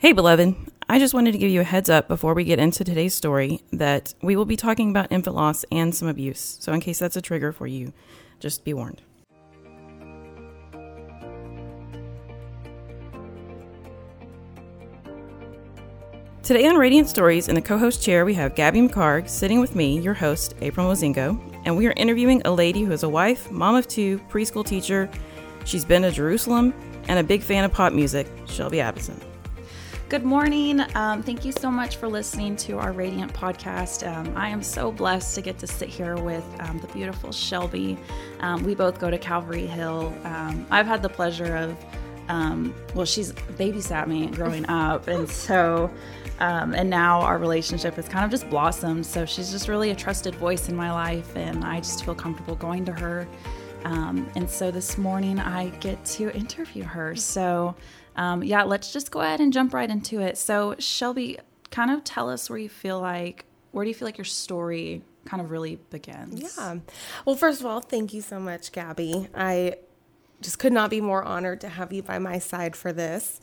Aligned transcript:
Hey, 0.00 0.12
beloved. 0.12 0.54
I 0.88 1.00
just 1.00 1.12
wanted 1.12 1.32
to 1.32 1.38
give 1.38 1.50
you 1.50 1.60
a 1.60 1.64
heads 1.64 1.90
up 1.90 2.06
before 2.06 2.32
we 2.32 2.44
get 2.44 2.60
into 2.60 2.84
today's 2.84 3.14
story 3.14 3.62
that 3.72 4.14
we 4.22 4.36
will 4.36 4.44
be 4.44 4.54
talking 4.54 4.90
about 4.90 5.10
infant 5.10 5.34
loss 5.34 5.64
and 5.72 5.92
some 5.92 6.06
abuse. 6.06 6.56
So, 6.60 6.72
in 6.72 6.78
case 6.78 7.00
that's 7.00 7.16
a 7.16 7.20
trigger 7.20 7.50
for 7.50 7.66
you, 7.66 7.92
just 8.38 8.64
be 8.64 8.72
warned. 8.72 9.02
Today 16.44 16.68
on 16.68 16.76
Radiant 16.76 17.08
Stories, 17.08 17.48
in 17.48 17.56
the 17.56 17.60
co 17.60 17.76
host 17.76 18.00
chair, 18.00 18.24
we 18.24 18.34
have 18.34 18.54
Gabby 18.54 18.78
McHargue 18.78 19.28
sitting 19.28 19.58
with 19.58 19.74
me, 19.74 19.98
your 19.98 20.14
host, 20.14 20.54
April 20.60 20.86
Mozingo, 20.86 21.36
and 21.64 21.76
we 21.76 21.88
are 21.88 21.94
interviewing 21.96 22.40
a 22.44 22.52
lady 22.52 22.82
who 22.82 22.92
is 22.92 23.02
a 23.02 23.08
wife, 23.08 23.50
mom 23.50 23.74
of 23.74 23.88
two, 23.88 24.20
preschool 24.30 24.64
teacher. 24.64 25.10
She's 25.64 25.84
been 25.84 26.02
to 26.02 26.12
Jerusalem 26.12 26.72
and 27.08 27.18
a 27.18 27.24
big 27.24 27.42
fan 27.42 27.64
of 27.64 27.72
pop 27.72 27.92
music, 27.92 28.28
Shelby 28.46 28.80
Adamson. 28.80 29.20
Good 30.08 30.24
morning. 30.24 30.80
Um, 30.94 31.22
thank 31.22 31.44
you 31.44 31.52
so 31.52 31.70
much 31.70 31.96
for 31.96 32.08
listening 32.08 32.56
to 32.56 32.78
our 32.78 32.92
Radiant 32.92 33.30
podcast. 33.34 34.10
Um, 34.10 34.34
I 34.38 34.48
am 34.48 34.62
so 34.62 34.90
blessed 34.90 35.34
to 35.34 35.42
get 35.42 35.58
to 35.58 35.66
sit 35.66 35.90
here 35.90 36.16
with 36.16 36.46
um, 36.60 36.78
the 36.78 36.86
beautiful 36.86 37.30
Shelby. 37.30 37.98
Um, 38.40 38.64
we 38.64 38.74
both 38.74 38.98
go 38.98 39.10
to 39.10 39.18
Calvary 39.18 39.66
Hill. 39.66 40.14
Um, 40.24 40.66
I've 40.70 40.86
had 40.86 41.02
the 41.02 41.10
pleasure 41.10 41.54
of, 41.56 41.76
um, 42.28 42.74
well, 42.94 43.04
she's 43.04 43.32
babysat 43.32 44.06
me 44.06 44.28
growing 44.28 44.64
up. 44.70 45.08
And 45.08 45.28
so, 45.46 45.90
and 46.40 46.88
now 46.88 47.20
our 47.20 47.36
relationship 47.36 47.96
has 47.96 48.08
kind 48.08 48.24
of 48.24 48.30
just 48.30 48.48
blossomed. 48.48 49.04
So 49.04 49.26
she's 49.26 49.50
just 49.50 49.68
really 49.68 49.90
a 49.90 49.94
trusted 49.94 50.34
voice 50.36 50.70
in 50.70 50.74
my 50.74 50.90
life. 50.90 51.36
And 51.36 51.62
I 51.66 51.80
just 51.80 52.02
feel 52.06 52.14
comfortable 52.14 52.54
going 52.54 52.86
to 52.86 52.92
her. 52.92 53.28
And 53.84 54.48
so 54.48 54.70
this 54.70 54.98
morning 54.98 55.38
I 55.38 55.68
get 55.80 56.04
to 56.06 56.34
interview 56.34 56.84
her. 56.84 57.16
So, 57.16 57.74
um, 58.16 58.42
yeah, 58.42 58.62
let's 58.62 58.92
just 58.92 59.10
go 59.10 59.20
ahead 59.20 59.40
and 59.40 59.52
jump 59.52 59.74
right 59.74 59.88
into 59.88 60.20
it. 60.20 60.38
So, 60.38 60.74
Shelby, 60.78 61.38
kind 61.70 61.90
of 61.90 62.04
tell 62.04 62.28
us 62.30 62.48
where 62.48 62.58
you 62.58 62.68
feel 62.68 63.00
like, 63.00 63.44
where 63.72 63.84
do 63.84 63.88
you 63.88 63.94
feel 63.94 64.06
like 64.06 64.18
your 64.18 64.24
story 64.24 65.02
kind 65.24 65.42
of 65.42 65.50
really 65.50 65.76
begins? 65.90 66.56
Yeah. 66.56 66.78
Well, 67.24 67.36
first 67.36 67.60
of 67.60 67.66
all, 67.66 67.80
thank 67.80 68.14
you 68.14 68.22
so 68.22 68.40
much, 68.40 68.72
Gabby. 68.72 69.28
I 69.34 69.76
just 70.40 70.58
could 70.58 70.72
not 70.72 70.90
be 70.90 71.00
more 71.00 71.22
honored 71.22 71.60
to 71.62 71.68
have 71.68 71.92
you 71.92 72.02
by 72.02 72.18
my 72.18 72.38
side 72.38 72.76
for 72.76 72.92
this. 72.92 73.40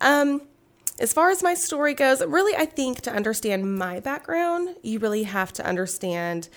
Um, 0.00 0.42
as 0.98 1.12
far 1.12 1.30
as 1.30 1.42
my 1.42 1.54
story 1.54 1.94
goes, 1.94 2.24
really, 2.24 2.54
I 2.54 2.66
think 2.66 3.00
to 3.02 3.12
understand 3.12 3.76
my 3.76 4.00
background, 4.00 4.76
you 4.82 4.98
really 4.98 5.22
have 5.22 5.52
to 5.54 5.66
understand 5.66 6.48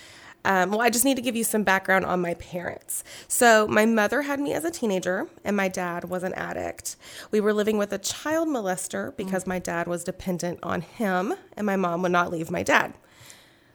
um, 0.45 0.69
well, 0.69 0.81
I 0.81 0.91
just 0.91 1.03
need 1.03 1.15
to 1.15 1.21
give 1.21 1.35
you 1.35 1.43
some 1.43 1.63
background 1.63 2.05
on 2.05 2.21
my 2.21 2.35
parents. 2.35 3.03
So, 3.27 3.67
my 3.67 3.85
mother 3.85 4.21
had 4.21 4.39
me 4.39 4.53
as 4.53 4.63
a 4.63 4.69
teenager, 4.69 5.27
and 5.43 5.57
my 5.57 5.67
dad 5.67 6.05
was 6.05 6.23
an 6.23 6.33
addict. 6.35 6.95
We 7.31 7.41
were 7.41 7.51
living 7.51 7.77
with 7.79 7.91
a 7.91 7.97
child 7.97 8.47
molester 8.47 9.17
because 9.17 9.47
my 9.47 9.57
dad 9.57 9.87
was 9.87 10.03
dependent 10.03 10.59
on 10.61 10.81
him, 10.81 11.33
and 11.57 11.65
my 11.65 11.75
mom 11.75 12.03
would 12.03 12.11
not 12.11 12.31
leave 12.31 12.51
my 12.51 12.61
dad. 12.61 12.93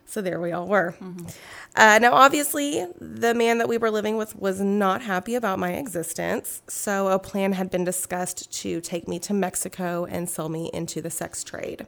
So, 0.06 0.22
there 0.22 0.40
we 0.40 0.52
all 0.52 0.68
were. 0.68 0.94
Mm-hmm. 1.00 1.27
Uh, 1.74 1.98
now, 1.98 2.14
obviously, 2.14 2.86
the 3.00 3.34
man 3.34 3.58
that 3.58 3.68
we 3.68 3.77
were 3.77 3.90
living 3.90 4.16
with 4.16 4.36
was 4.36 4.60
not 4.60 5.02
happy 5.02 5.34
about 5.34 5.58
my 5.58 5.72
existence. 5.72 6.62
So, 6.68 7.08
a 7.08 7.18
plan 7.18 7.52
had 7.52 7.70
been 7.70 7.84
discussed 7.84 8.52
to 8.60 8.80
take 8.80 9.08
me 9.08 9.18
to 9.20 9.34
Mexico 9.34 10.06
and 10.08 10.30
sell 10.30 10.48
me 10.48 10.70
into 10.72 11.02
the 11.02 11.10
sex 11.10 11.42
trade. 11.42 11.86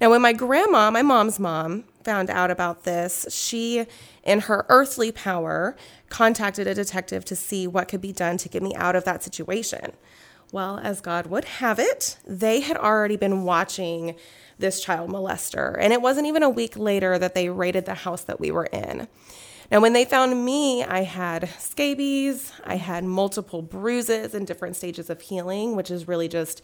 Now, 0.00 0.08
when 0.08 0.22
my 0.22 0.32
grandma, 0.32 0.90
my 0.90 1.02
mom's 1.02 1.38
mom, 1.38 1.84
found 2.04 2.30
out 2.30 2.50
about 2.50 2.84
this, 2.84 3.26
she, 3.30 3.86
in 4.22 4.40
her 4.40 4.66
earthly 4.68 5.12
power, 5.12 5.76
contacted 6.08 6.66
a 6.66 6.74
detective 6.74 7.24
to 7.26 7.36
see 7.36 7.66
what 7.66 7.88
could 7.88 8.00
be 8.00 8.12
done 8.12 8.36
to 8.38 8.48
get 8.48 8.62
me 8.62 8.74
out 8.74 8.96
of 8.96 9.04
that 9.04 9.22
situation. 9.22 9.92
Well, 10.52 10.78
as 10.82 11.00
God 11.00 11.26
would 11.26 11.44
have 11.44 11.78
it, 11.78 12.18
they 12.26 12.60
had 12.60 12.76
already 12.76 13.16
been 13.16 13.44
watching 13.44 14.16
this 14.58 14.82
child 14.82 15.10
molester, 15.10 15.76
and 15.78 15.92
it 15.92 16.02
wasn't 16.02 16.26
even 16.26 16.42
a 16.42 16.50
week 16.50 16.76
later 16.76 17.18
that 17.18 17.34
they 17.34 17.48
raided 17.48 17.86
the 17.86 17.94
house 17.94 18.24
that 18.24 18.40
we 18.40 18.50
were 18.50 18.66
in. 18.66 19.06
Now, 19.70 19.80
when 19.80 19.92
they 19.92 20.04
found 20.04 20.44
me, 20.44 20.82
I 20.82 21.02
had 21.02 21.48
scabies, 21.60 22.52
I 22.64 22.74
had 22.76 23.04
multiple 23.04 23.62
bruises 23.62 24.34
in 24.34 24.44
different 24.44 24.74
stages 24.74 25.08
of 25.08 25.20
healing, 25.20 25.76
which 25.76 25.90
is 25.90 26.08
really 26.08 26.26
just 26.26 26.60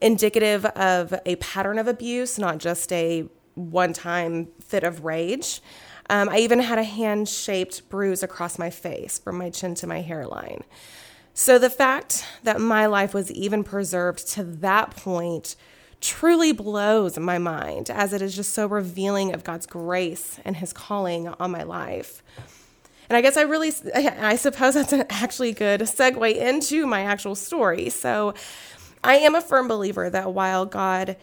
indicative 0.00 0.64
of 0.64 1.12
a 1.26 1.36
pattern 1.36 1.78
of 1.78 1.88
abuse, 1.88 2.38
not 2.38 2.58
just 2.58 2.92
a 2.92 3.28
one 3.54 3.92
time 3.92 4.48
fit 4.60 4.84
of 4.84 5.04
rage. 5.04 5.60
Um, 6.08 6.28
I 6.28 6.38
even 6.38 6.58
had 6.58 6.78
a 6.78 6.84
hand 6.84 7.28
shaped 7.28 7.88
bruise 7.88 8.22
across 8.22 8.58
my 8.58 8.70
face 8.70 9.18
from 9.18 9.38
my 9.38 9.50
chin 9.50 9.74
to 9.76 9.86
my 9.86 10.00
hairline. 10.00 10.64
So 11.34 11.58
the 11.58 11.70
fact 11.70 12.24
that 12.42 12.60
my 12.60 12.86
life 12.86 13.14
was 13.14 13.30
even 13.30 13.62
preserved 13.62 14.28
to 14.32 14.44
that 14.44 14.90
point 14.96 15.54
truly 16.00 16.52
blows 16.52 17.18
my 17.18 17.38
mind, 17.38 17.90
as 17.90 18.12
it 18.12 18.22
is 18.22 18.34
just 18.34 18.52
so 18.54 18.66
revealing 18.66 19.34
of 19.34 19.44
God's 19.44 19.66
grace 19.66 20.40
and 20.44 20.56
His 20.56 20.72
calling 20.72 21.28
on 21.28 21.50
my 21.50 21.62
life. 21.62 22.22
And 23.08 23.16
I 23.16 23.20
guess 23.20 23.36
I 23.36 23.42
really, 23.42 23.72
I 23.94 24.36
suppose 24.36 24.74
that's 24.74 24.92
an 24.92 25.04
actually 25.10 25.52
good 25.52 25.80
segue 25.82 26.36
into 26.36 26.86
my 26.86 27.02
actual 27.02 27.34
story. 27.34 27.88
So 27.90 28.34
I 29.02 29.16
am 29.16 29.34
a 29.34 29.40
firm 29.40 29.68
believer 29.68 30.08
that 30.10 30.32
while 30.32 30.64
God 30.64 31.16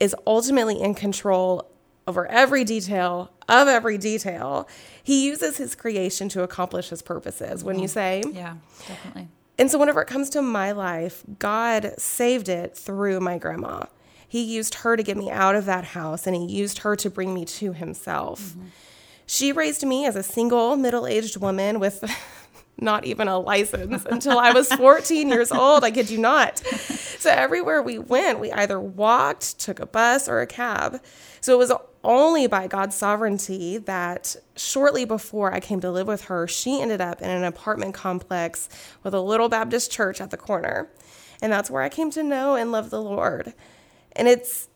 is 0.00 0.14
ultimately 0.26 0.80
in 0.80 0.94
control 0.94 1.70
over 2.06 2.26
every 2.26 2.64
detail 2.64 3.30
of 3.48 3.68
every 3.68 3.98
detail, 3.98 4.68
he 5.02 5.26
uses 5.26 5.56
his 5.56 5.74
creation 5.74 6.28
to 6.30 6.42
accomplish 6.42 6.90
his 6.90 7.02
purposes. 7.02 7.64
When 7.64 7.78
you 7.78 7.88
say? 7.88 8.22
Yeah, 8.32 8.56
definitely. 8.86 9.28
And 9.58 9.70
so, 9.70 9.78
whenever 9.78 10.02
it 10.02 10.08
comes 10.08 10.30
to 10.30 10.42
my 10.42 10.72
life, 10.72 11.22
God 11.38 11.94
saved 11.98 12.48
it 12.48 12.76
through 12.76 13.20
my 13.20 13.38
grandma. 13.38 13.84
He 14.26 14.42
used 14.42 14.76
her 14.76 14.96
to 14.96 15.02
get 15.02 15.16
me 15.16 15.30
out 15.30 15.54
of 15.54 15.64
that 15.66 15.84
house 15.84 16.26
and 16.26 16.34
he 16.34 16.44
used 16.44 16.78
her 16.78 16.96
to 16.96 17.08
bring 17.08 17.32
me 17.32 17.44
to 17.44 17.72
himself. 17.72 18.40
Mm-hmm. 18.40 18.66
She 19.26 19.52
raised 19.52 19.84
me 19.86 20.06
as 20.06 20.16
a 20.16 20.24
single 20.24 20.76
middle 20.76 21.06
aged 21.06 21.36
woman 21.36 21.78
with 21.78 22.04
not 22.84 23.04
even 23.04 23.26
a 23.26 23.38
license 23.38 24.04
until 24.04 24.38
I 24.38 24.52
was 24.52 24.68
14 24.72 25.28
years 25.28 25.50
old. 25.50 25.82
I 25.82 25.90
kid 25.90 26.10
you 26.10 26.18
not. 26.18 26.58
So 26.58 27.30
everywhere 27.30 27.82
we 27.82 27.98
went, 27.98 28.38
we 28.38 28.52
either 28.52 28.78
walked, 28.78 29.58
took 29.58 29.80
a 29.80 29.86
bus, 29.86 30.28
or 30.28 30.40
a 30.40 30.46
cab. 30.46 31.02
So 31.40 31.54
it 31.54 31.58
was 31.58 31.72
only 32.04 32.46
by 32.46 32.66
God's 32.66 32.94
sovereignty 32.94 33.78
that 33.78 34.36
shortly 34.56 35.04
before 35.04 35.52
I 35.52 35.58
came 35.58 35.80
to 35.80 35.90
live 35.90 36.06
with 36.06 36.26
her, 36.26 36.46
she 36.46 36.80
ended 36.80 37.00
up 37.00 37.22
in 37.22 37.30
an 37.30 37.44
apartment 37.44 37.94
complex 37.94 38.68
with 39.02 39.14
a 39.14 39.20
little 39.20 39.48
Baptist 39.48 39.90
church 39.90 40.20
at 40.20 40.30
the 40.30 40.36
corner. 40.36 40.90
And 41.42 41.52
that's 41.52 41.70
where 41.70 41.82
I 41.82 41.88
came 41.88 42.10
to 42.12 42.22
know 42.22 42.54
and 42.54 42.70
love 42.70 42.90
the 42.90 43.02
Lord. 43.02 43.54
And 44.12 44.28
it's 44.28 44.68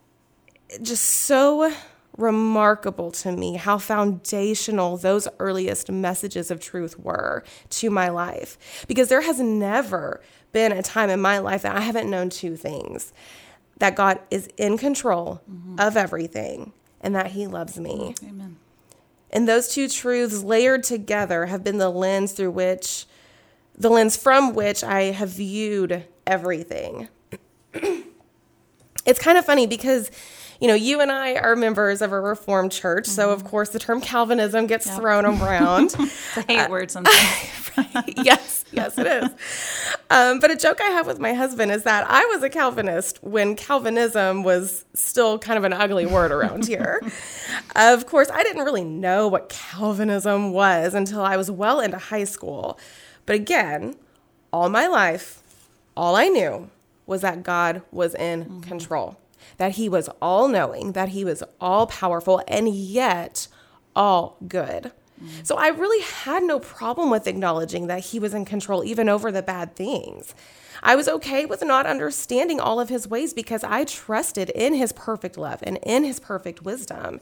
just 0.83 1.05
so 1.05 1.73
remarkable 2.19 3.11
to 3.13 3.33
me 3.33 3.55
how 3.55 3.79
foundational 3.79 4.97
those 4.99 5.27
earliest 5.39 5.91
messages 5.91 6.51
of 6.51 6.61
truth 6.61 6.99
were 6.99 7.45
to 7.71 7.89
my 7.89 8.09
life. 8.09 8.85
Because 8.87 9.09
there 9.09 9.23
has 9.23 9.41
never 9.41 10.21
been 10.53 10.73
a 10.73 10.83
time 10.83 11.09
in 11.09 11.21
my 11.21 11.39
life 11.39 11.63
that 11.63 11.77
I 11.77 11.81
haven't 11.81 12.11
known 12.11 12.29
two 12.29 12.57
things 12.57 13.13
that 13.79 13.95
God 13.95 14.19
is 14.31 14.49
in 14.57 14.77
control 14.77 15.41
mm-hmm. 15.51 15.77
of 15.79 15.97
everything 15.97 16.73
and 17.01 17.15
that 17.15 17.29
He 17.29 17.47
loves 17.47 17.79
me. 17.79 18.15
Amen. 18.23 18.57
And 19.31 19.49
those 19.49 19.69
two 19.69 19.89
truths 19.89 20.43
layered 20.43 20.83
together 20.83 21.47
have 21.47 21.63
been 21.63 21.79
the 21.79 21.91
lens 21.91 22.33
through 22.33 22.51
which, 22.51 23.07
the 23.77 23.91
lens 23.91 24.17
from 24.17 24.55
which 24.55 24.83
I 24.83 25.05
have 25.05 25.29
viewed 25.31 26.05
everything. 26.27 27.09
it's 27.75 29.21
kind 29.21 29.39
of 29.39 29.45
funny 29.45 29.67
because 29.67 30.11
you 30.61 30.67
know, 30.67 30.75
you 30.75 31.01
and 31.01 31.13
I 31.13 31.35
are 31.35 31.55
members 31.55 32.03
of 32.03 32.13
a 32.13 32.21
Reformed 32.21 32.73
church, 32.73 33.05
mm-hmm. 33.05 33.13
so 33.13 33.31
of 33.31 33.41
mm-hmm. 33.41 33.49
course 33.49 33.69
the 33.71 33.79
term 33.79 34.01
Calvinism 34.01 34.67
gets 34.67 34.87
yep. 34.87 34.97
thrown 34.97 35.25
around. 35.43 35.95
it's 35.99 36.37
a 36.37 36.43
hate 36.43 36.59
uh, 36.59 36.69
word 36.69 36.91
sometimes. 36.91 37.17
yes, 38.17 38.65
yes, 38.73 38.99
it 38.99 39.07
is. 39.07 39.29
Um, 40.11 40.41
but 40.41 40.51
a 40.51 40.57
joke 40.57 40.81
I 40.81 40.89
have 40.89 41.07
with 41.07 41.21
my 41.21 41.33
husband 41.33 41.71
is 41.71 41.85
that 41.85 42.07
I 42.09 42.25
was 42.27 42.43
a 42.43 42.51
Calvinist 42.51 43.23
when 43.23 43.55
Calvinism 43.55 44.43
was 44.43 44.85
still 44.95 45.39
kind 45.39 45.59
of 45.59 45.65
an 45.65 45.73
ugly 45.73 46.07
word 46.07 46.33
around 46.33 46.67
here. 46.67 47.01
of 47.77 48.07
course, 48.07 48.31
I 48.33 48.43
didn't 48.43 48.65
really 48.65 48.85
know 48.85 49.29
what 49.29 49.49
Calvinism 49.49 50.53
was 50.53 50.95
until 50.95 51.23
I 51.23 51.37
was 51.37 51.51
well 51.51 51.81
into 51.81 51.99
high 51.99 52.25
school. 52.25 52.79
But 53.27 53.37
again, 53.37 53.95
all 54.53 54.69
my 54.69 54.89
life, 54.89 55.43
all 55.97 56.17
I 56.17 56.29
knew 56.29 56.71
was 57.07 57.21
that 57.21 57.45
God 57.45 57.83
was 57.93 58.15
in 58.15 58.45
mm-hmm. 58.45 58.61
control 58.63 59.19
that 59.57 59.73
he 59.73 59.89
was 59.89 60.09
all 60.21 60.49
knowing, 60.49 60.93
that 60.93 61.11
he 61.11 61.25
was 61.25 61.43
all 61.61 61.87
powerful, 61.87 62.43
and 62.49 62.69
yet 62.69 63.49
all 63.95 64.37
good. 64.47 64.93
Mm-hmm. 65.23 65.43
So 65.43 65.57
I 65.57 65.69
really 65.69 66.03
had 66.03 66.43
no 66.43 66.61
problem 66.61 67.11
with 67.11 67.27
acknowledging 67.27 67.87
that 67.89 68.07
he 68.07 68.19
was 68.19 68.35
in 68.35 68.45
control, 68.45 68.85
even 68.85 69.09
over 69.09 69.33
the 69.33 69.43
bad 69.43 69.75
things. 69.75 70.35
I 70.83 70.95
was 70.95 71.09
okay 71.09 71.45
with 71.45 71.65
not 71.65 71.87
understanding 71.87 72.61
all 72.61 72.79
of 72.81 72.89
his 72.89 73.09
ways 73.09 73.35
because 73.35 73.65
I 73.65 73.85
trusted 73.85 74.51
in 74.51 74.75
his 74.75 74.93
perfect 74.93 75.37
love 75.37 75.61
and 75.65 75.79
in 75.83 76.05
his 76.05 76.21
perfect 76.21 76.63
wisdom. 76.63 77.21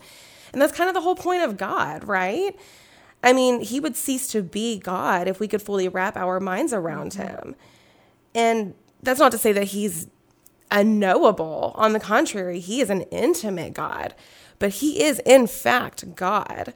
And 0.52 0.60
that's 0.60 0.76
kind 0.76 0.88
of 0.88 0.94
the 0.94 1.00
whole 1.00 1.14
point 1.14 1.42
of 1.42 1.56
God, 1.56 2.04
right? 2.04 2.54
I 3.22 3.32
mean, 3.32 3.60
he 3.60 3.80
would 3.80 3.96
cease 3.96 4.28
to 4.28 4.42
be 4.42 4.78
God 4.78 5.26
if 5.26 5.40
we 5.40 5.48
could 5.48 5.62
fully 5.62 5.88
wrap 5.88 6.16
our 6.16 6.38
minds 6.38 6.72
around 6.72 7.12
mm-hmm. 7.12 7.28
him. 7.28 7.56
And 8.34 8.74
that's 9.02 9.20
not 9.20 9.32
to 9.32 9.38
say 9.38 9.52
that 9.52 9.64
he's 9.64 10.08
unknowable. 10.70 11.72
On 11.76 11.92
the 11.92 12.00
contrary, 12.00 12.60
he 12.60 12.80
is 12.80 12.90
an 12.90 13.02
intimate 13.02 13.74
God, 13.74 14.14
but 14.58 14.70
he 14.70 15.02
is, 15.02 15.20
in 15.20 15.46
fact, 15.46 16.14
God. 16.14 16.74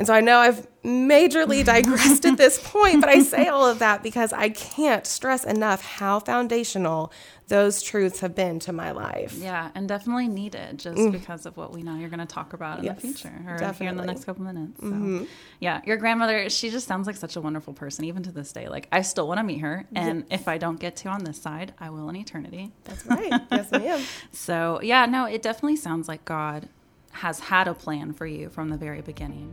And 0.00 0.06
so 0.06 0.14
I 0.14 0.22
know 0.22 0.38
I've 0.38 0.66
majorly 0.82 1.62
digressed 1.74 2.24
at 2.24 2.38
this 2.38 2.58
point, 2.58 3.02
but 3.02 3.10
I 3.10 3.20
say 3.22 3.48
all 3.48 3.66
of 3.66 3.80
that 3.80 4.02
because 4.02 4.32
I 4.32 4.48
can't 4.48 5.06
stress 5.06 5.44
enough 5.44 5.84
how 5.84 6.20
foundational 6.20 7.12
those 7.48 7.82
truths 7.82 8.20
have 8.20 8.34
been 8.34 8.60
to 8.60 8.72
my 8.72 8.92
life. 8.92 9.34
Yeah, 9.34 9.70
and 9.74 9.86
definitely 9.86 10.28
needed 10.28 10.78
just 10.78 10.96
mm. 10.96 11.12
because 11.12 11.44
of 11.44 11.58
what 11.58 11.74
we 11.74 11.82
know 11.82 11.96
you're 11.96 12.08
going 12.08 12.20
to 12.20 12.24
talk 12.24 12.54
about 12.54 12.78
in 12.78 12.86
yes, 12.86 12.94
the 12.94 13.08
future 13.08 13.44
or 13.46 13.58
definitely. 13.58 13.84
here 13.84 13.90
in 13.90 13.96
the 13.98 14.06
next 14.06 14.24
couple 14.24 14.42
minutes. 14.42 14.80
So, 14.80 14.86
mm-hmm. 14.86 15.24
yeah, 15.58 15.82
your 15.84 15.98
grandmother, 15.98 16.48
she 16.48 16.70
just 16.70 16.88
sounds 16.88 17.06
like 17.06 17.16
such 17.16 17.36
a 17.36 17.42
wonderful 17.42 17.74
person, 17.74 18.06
even 18.06 18.22
to 18.22 18.32
this 18.32 18.50
day. 18.50 18.70
Like, 18.70 18.88
I 18.90 19.02
still 19.02 19.28
want 19.28 19.36
to 19.36 19.44
meet 19.44 19.58
her. 19.58 19.84
And 19.94 20.24
if 20.30 20.48
I 20.48 20.56
don't 20.56 20.80
get 20.80 20.96
to 20.96 21.10
on 21.10 21.24
this 21.24 21.42
side, 21.42 21.74
I 21.78 21.90
will 21.90 22.08
in 22.08 22.16
eternity. 22.16 22.72
That's 22.84 23.04
right. 23.04 23.42
yes, 23.52 23.70
ma'am. 23.70 24.02
So, 24.32 24.80
yeah, 24.82 25.04
no, 25.04 25.26
it 25.26 25.42
definitely 25.42 25.76
sounds 25.76 26.08
like 26.08 26.24
God 26.24 26.70
has 27.10 27.40
had 27.40 27.68
a 27.68 27.74
plan 27.74 28.14
for 28.14 28.24
you 28.24 28.48
from 28.48 28.70
the 28.70 28.78
very 28.78 29.02
beginning. 29.02 29.52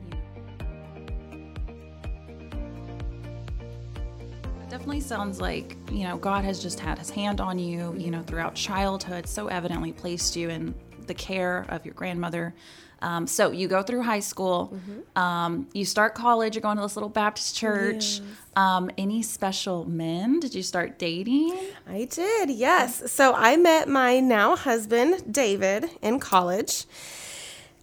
Definitely 4.77 5.01
sounds 5.01 5.41
like, 5.41 5.75
you 5.91 6.03
know, 6.03 6.17
God 6.17 6.45
has 6.45 6.61
just 6.61 6.79
had 6.79 6.99
his 6.99 7.09
hand 7.09 7.41
on 7.41 7.57
you, 7.57 7.95
you 7.97 8.11
know, 8.11 8.21
throughout 8.21 8.53
childhood, 8.53 9.27
so 9.27 9.47
evidently 9.47 9.91
placed 9.91 10.35
you 10.35 10.49
in 10.51 10.75
the 11.07 11.15
care 11.15 11.65
of 11.69 11.83
your 11.83 11.95
grandmother. 11.95 12.53
Um, 13.01 13.25
so 13.25 13.49
you 13.49 13.67
go 13.67 13.81
through 13.81 14.03
high 14.03 14.19
school, 14.19 14.75
mm-hmm. 14.75 15.19
um, 15.19 15.67
you 15.73 15.83
start 15.83 16.13
college, 16.13 16.53
you're 16.53 16.61
going 16.61 16.77
to 16.77 16.83
this 16.83 16.95
little 16.95 17.09
Baptist 17.09 17.55
church. 17.55 18.19
Yes. 18.19 18.21
Um, 18.55 18.91
any 18.99 19.23
special 19.23 19.83
men? 19.85 20.39
Did 20.39 20.53
you 20.53 20.61
start 20.61 20.99
dating? 20.99 21.57
I 21.89 22.05
did, 22.05 22.51
yes. 22.51 23.11
So 23.11 23.33
I 23.33 23.57
met 23.57 23.89
my 23.89 24.19
now 24.19 24.55
husband, 24.55 25.33
David, 25.33 25.89
in 26.03 26.19
college. 26.19 26.85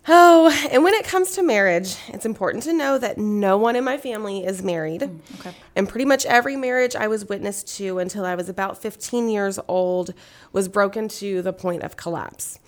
Oh, 0.07 0.69
and 0.71 0.85
when 0.85 0.93
it 0.95 1.07
comes 1.07 1.33
to 1.33 1.43
marriage, 1.43 1.97
it's 2.09 2.27
important 2.27 2.65
to 2.65 2.75
know 2.75 2.99
that 2.99 3.17
no 3.17 3.57
one 3.57 3.75
in 3.75 3.85
my 3.85 3.97
family 3.97 4.45
is 4.45 4.63
married. 4.63 5.01
Mm, 5.01 5.41
okay. 5.41 5.55
And 5.75 5.89
pretty 5.89 6.05
much 6.05 6.27
every 6.27 6.57
marriage 6.57 6.95
I 6.95 7.09
was 7.09 7.25
witness 7.25 7.63
to 7.79 7.99
until 7.99 8.27
I 8.27 8.35
was 8.35 8.51
about 8.51 8.81
15 8.81 9.31
years 9.31 9.59
old 9.67 10.13
was 10.53 10.69
broken 10.69 11.09
to 11.09 11.41
the 11.41 11.55
point 11.55 11.83
of 11.83 11.97
collapse. 11.97 12.59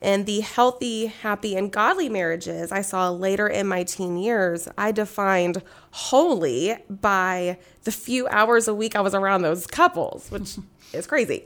And 0.00 0.26
the 0.26 0.40
healthy, 0.40 1.06
happy, 1.06 1.56
and 1.56 1.72
godly 1.72 2.08
marriages 2.08 2.70
I 2.70 2.82
saw 2.82 3.10
later 3.10 3.48
in 3.48 3.66
my 3.66 3.82
teen 3.82 4.16
years, 4.16 4.68
I 4.78 4.92
defined 4.92 5.62
wholly 5.90 6.76
by 6.88 7.58
the 7.82 7.90
few 7.90 8.28
hours 8.28 8.68
a 8.68 8.74
week 8.74 8.94
I 8.94 9.00
was 9.00 9.14
around 9.14 9.42
those 9.42 9.66
couples, 9.66 10.30
which 10.30 10.56
is 10.92 11.06
crazy. 11.06 11.44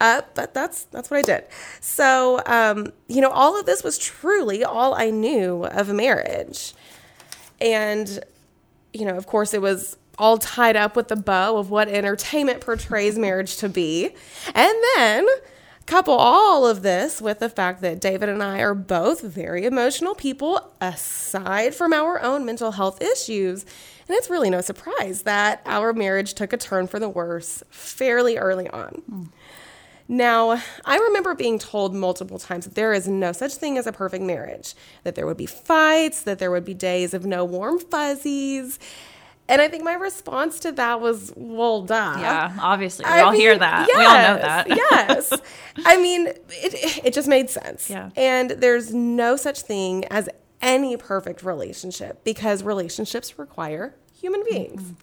Uh, 0.00 0.22
but 0.34 0.54
that's 0.54 0.84
that's 0.84 1.10
what 1.10 1.18
I 1.18 1.22
did. 1.22 1.44
So 1.80 2.40
um, 2.46 2.92
you 3.08 3.20
know, 3.20 3.30
all 3.30 3.58
of 3.58 3.66
this 3.66 3.82
was 3.82 3.98
truly 3.98 4.64
all 4.64 4.94
I 4.94 5.10
knew 5.10 5.64
of 5.64 5.92
marriage, 5.92 6.74
and 7.60 8.20
you 8.92 9.04
know, 9.04 9.16
of 9.16 9.26
course, 9.26 9.52
it 9.52 9.60
was 9.60 9.96
all 10.16 10.38
tied 10.38 10.76
up 10.76 10.96
with 10.96 11.08
the 11.08 11.16
bow 11.16 11.56
of 11.56 11.70
what 11.70 11.88
entertainment 11.88 12.60
portrays 12.60 13.18
marriage 13.18 13.56
to 13.58 13.68
be, 13.68 14.10
and 14.54 14.74
then 14.96 15.26
couple 15.90 16.14
all 16.14 16.68
of 16.68 16.82
this 16.82 17.20
with 17.20 17.40
the 17.40 17.48
fact 17.48 17.80
that 17.80 18.00
David 18.00 18.28
and 18.28 18.44
I 18.44 18.60
are 18.60 18.74
both 18.74 19.22
very 19.22 19.64
emotional 19.64 20.14
people, 20.14 20.72
aside 20.80 21.74
from 21.74 21.92
our 21.92 22.22
own 22.22 22.44
mental 22.44 22.70
health 22.70 23.02
issues. 23.02 23.64
And 24.06 24.16
it's 24.16 24.30
really 24.30 24.50
no 24.50 24.60
surprise 24.60 25.22
that 25.22 25.62
our 25.66 25.92
marriage 25.92 26.34
took 26.34 26.52
a 26.52 26.56
turn 26.56 26.86
for 26.86 27.00
the 27.00 27.08
worse 27.08 27.64
fairly 27.70 28.38
early 28.38 28.68
on. 28.68 29.02
Mm. 29.10 29.28
Now, 30.06 30.62
I 30.84 30.96
remember 30.96 31.34
being 31.34 31.58
told 31.58 31.92
multiple 31.92 32.38
times 32.38 32.66
that 32.66 32.76
there 32.76 32.92
is 32.92 33.08
no 33.08 33.32
such 33.32 33.54
thing 33.54 33.76
as 33.76 33.88
a 33.88 33.92
perfect 33.92 34.24
marriage, 34.24 34.74
that 35.02 35.16
there 35.16 35.26
would 35.26 35.36
be 35.36 35.46
fights, 35.46 36.22
that 36.22 36.38
there 36.38 36.52
would 36.52 36.64
be 36.64 36.74
days 36.74 37.14
of 37.14 37.26
no 37.26 37.44
warm 37.44 37.80
fuzzies. 37.80 38.78
And 39.50 39.60
I 39.60 39.68
think 39.68 39.84
my 39.84 39.94
response 39.94 40.60
to 40.60 40.72
that 40.72 41.00
was, 41.00 41.32
well, 41.36 41.82
duh. 41.82 42.16
Yeah, 42.18 42.56
obviously. 42.60 43.04
We 43.04 43.10
I 43.10 43.20
all 43.20 43.32
mean, 43.32 43.40
hear 43.40 43.58
that. 43.58 43.88
Yes, 43.88 43.98
we 43.98 44.04
all 44.04 44.12
know 44.12 44.42
that. 44.42 44.68
yes. 44.68 45.32
I 45.84 45.96
mean, 45.96 46.28
it, 46.28 47.04
it 47.04 47.14
just 47.14 47.28
made 47.28 47.50
sense. 47.50 47.90
Yeah. 47.90 48.10
And 48.16 48.50
there's 48.50 48.94
no 48.94 49.36
such 49.36 49.62
thing 49.62 50.04
as 50.06 50.28
any 50.62 50.96
perfect 50.96 51.42
relationship 51.42 52.22
because 52.24 52.62
relationships 52.62 53.38
require 53.38 53.96
human 54.14 54.44
beings. 54.48 54.82
Mm-hmm 54.82 54.94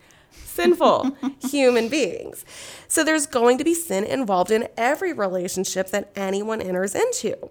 sinful 0.58 1.16
human 1.50 1.88
beings. 1.88 2.44
So 2.88 3.04
there's 3.04 3.28
going 3.28 3.58
to 3.60 3.64
be 3.64 3.74
sin 3.74 4.04
involved 4.04 4.52
in 4.52 4.68
every 4.76 5.14
relationship 5.14 5.90
that 5.92 6.12
anyone 6.16 6.62
enters 6.62 6.96
into. 6.96 7.50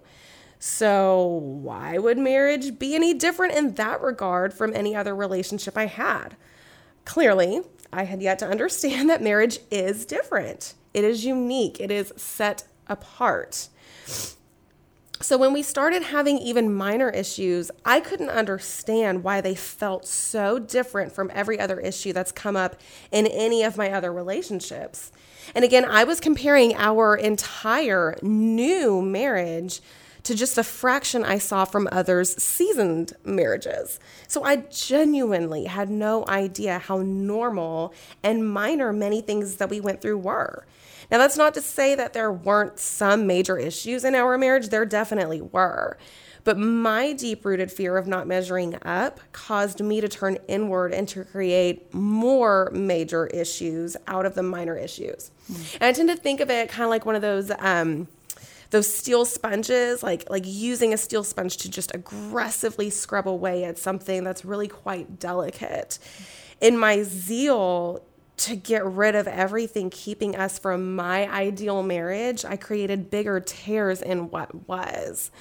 So, 0.59 1.23
why 1.25 1.99
would 1.99 2.17
marriage 2.17 2.79
be 2.79 2.95
any 2.95 3.13
different 3.13 3.53
in 3.53 3.75
that 3.75 4.01
regard 4.01 4.53
from 4.53 4.73
any 4.73 4.95
other 4.95 5.15
relationship 5.15 5.77
I 5.77 5.85
had? 5.85 6.35
Clearly, 7.07 7.61
I 7.93 8.03
had 8.03 8.21
yet 8.21 8.37
to 8.39 8.47
understand 8.47 9.09
that 9.09 9.23
marriage 9.23 9.59
is 9.71 10.05
different. 10.05 10.73
It 10.93 11.05
is 11.05 11.23
unique, 11.23 11.79
it 11.79 11.89
is 11.89 12.11
set 12.17 12.65
apart. 12.87 13.69
So 15.21 15.37
when 15.37 15.53
we 15.53 15.63
started 15.63 16.03
having 16.03 16.37
even 16.37 16.71
minor 16.71 17.09
issues, 17.09 17.71
I 17.85 18.01
couldn't 18.01 18.29
understand 18.29 19.23
why 19.23 19.39
they 19.39 19.55
felt 19.55 20.05
so 20.05 20.59
different 20.59 21.13
from 21.13 21.31
every 21.33 21.57
other 21.57 21.79
issue 21.79 22.11
that's 22.11 22.33
come 22.33 22.57
up 22.57 22.75
in 23.09 23.25
any 23.25 23.63
of 23.63 23.77
my 23.77 23.89
other 23.89 24.11
relationships. 24.11 25.13
And 25.55 25.63
again, 25.63 25.85
I 25.85 26.03
was 26.03 26.19
comparing 26.19 26.75
our 26.75 27.15
entire 27.15 28.17
new 28.21 29.01
marriage 29.01 29.79
to 30.27 30.35
just 30.35 30.57
a 30.57 30.63
fraction 30.63 31.23
I 31.23 31.37
saw 31.37 31.63
from 31.63 31.87
others' 31.89 32.35
seasoned 32.41 33.13
marriages. 33.23 33.97
So 34.27 34.43
I 34.43 34.57
genuinely 34.57 35.65
had 35.65 35.89
no 35.89 36.25
idea 36.27 36.79
how 36.79 36.97
normal 36.97 37.93
and 38.23 38.49
minor 38.49 38.91
many 38.91 39.21
things 39.21 39.55
that 39.55 39.69
we 39.69 39.79
went 39.79 40.01
through 40.01 40.17
were. 40.17 40.65
Now, 41.09 41.17
that's 41.17 41.37
not 41.37 41.53
to 41.53 41.61
say 41.61 41.95
that 41.95 42.11
there 42.11 42.29
weren't 42.29 42.77
some 42.77 43.25
major 43.25 43.57
issues 43.57 44.03
in 44.03 44.15
our 44.15 44.37
marriage, 44.37 44.67
there 44.67 44.85
definitely 44.85 45.39
were. 45.41 45.97
But 46.43 46.57
my 46.57 47.13
deep 47.13 47.45
rooted 47.45 47.71
fear 47.71 47.95
of 47.95 48.05
not 48.05 48.27
measuring 48.27 48.77
up 48.83 49.21
caused 49.31 49.81
me 49.81 50.01
to 50.01 50.09
turn 50.09 50.37
inward 50.49 50.93
and 50.93 51.07
to 51.09 51.23
create 51.23 51.93
more 51.93 52.69
major 52.73 53.27
issues 53.27 53.95
out 54.07 54.25
of 54.25 54.35
the 54.35 54.43
minor 54.43 54.75
issues. 54.75 55.31
Mm. 55.49 55.73
And 55.75 55.83
I 55.83 55.93
tend 55.93 56.09
to 56.09 56.17
think 56.17 56.41
of 56.41 56.49
it 56.49 56.67
kind 56.67 56.83
of 56.83 56.89
like 56.89 57.05
one 57.05 57.15
of 57.15 57.21
those. 57.21 57.49
Um, 57.59 58.09
those 58.69 58.93
steel 58.93 59.25
sponges 59.25 60.03
like 60.03 60.29
like 60.29 60.43
using 60.45 60.93
a 60.93 60.97
steel 60.97 61.23
sponge 61.23 61.57
to 61.57 61.69
just 61.69 61.93
aggressively 61.95 62.89
scrub 62.89 63.27
away 63.27 63.63
at 63.63 63.77
something 63.77 64.23
that's 64.23 64.43
really 64.43 64.67
quite 64.67 65.19
delicate 65.19 65.99
in 66.59 66.77
my 66.77 67.03
zeal 67.03 68.03
to 68.37 68.55
get 68.55 68.85
rid 68.85 69.15
of 69.15 69.27
everything 69.27 69.89
keeping 69.89 70.35
us 70.35 70.59
from 70.59 70.95
my 70.95 71.27
ideal 71.31 71.81
marriage, 71.81 72.45
I 72.45 72.55
created 72.55 73.09
bigger 73.09 73.39
tears 73.39 74.01
in 74.01 74.29
what 74.29 74.67
was. 74.67 75.31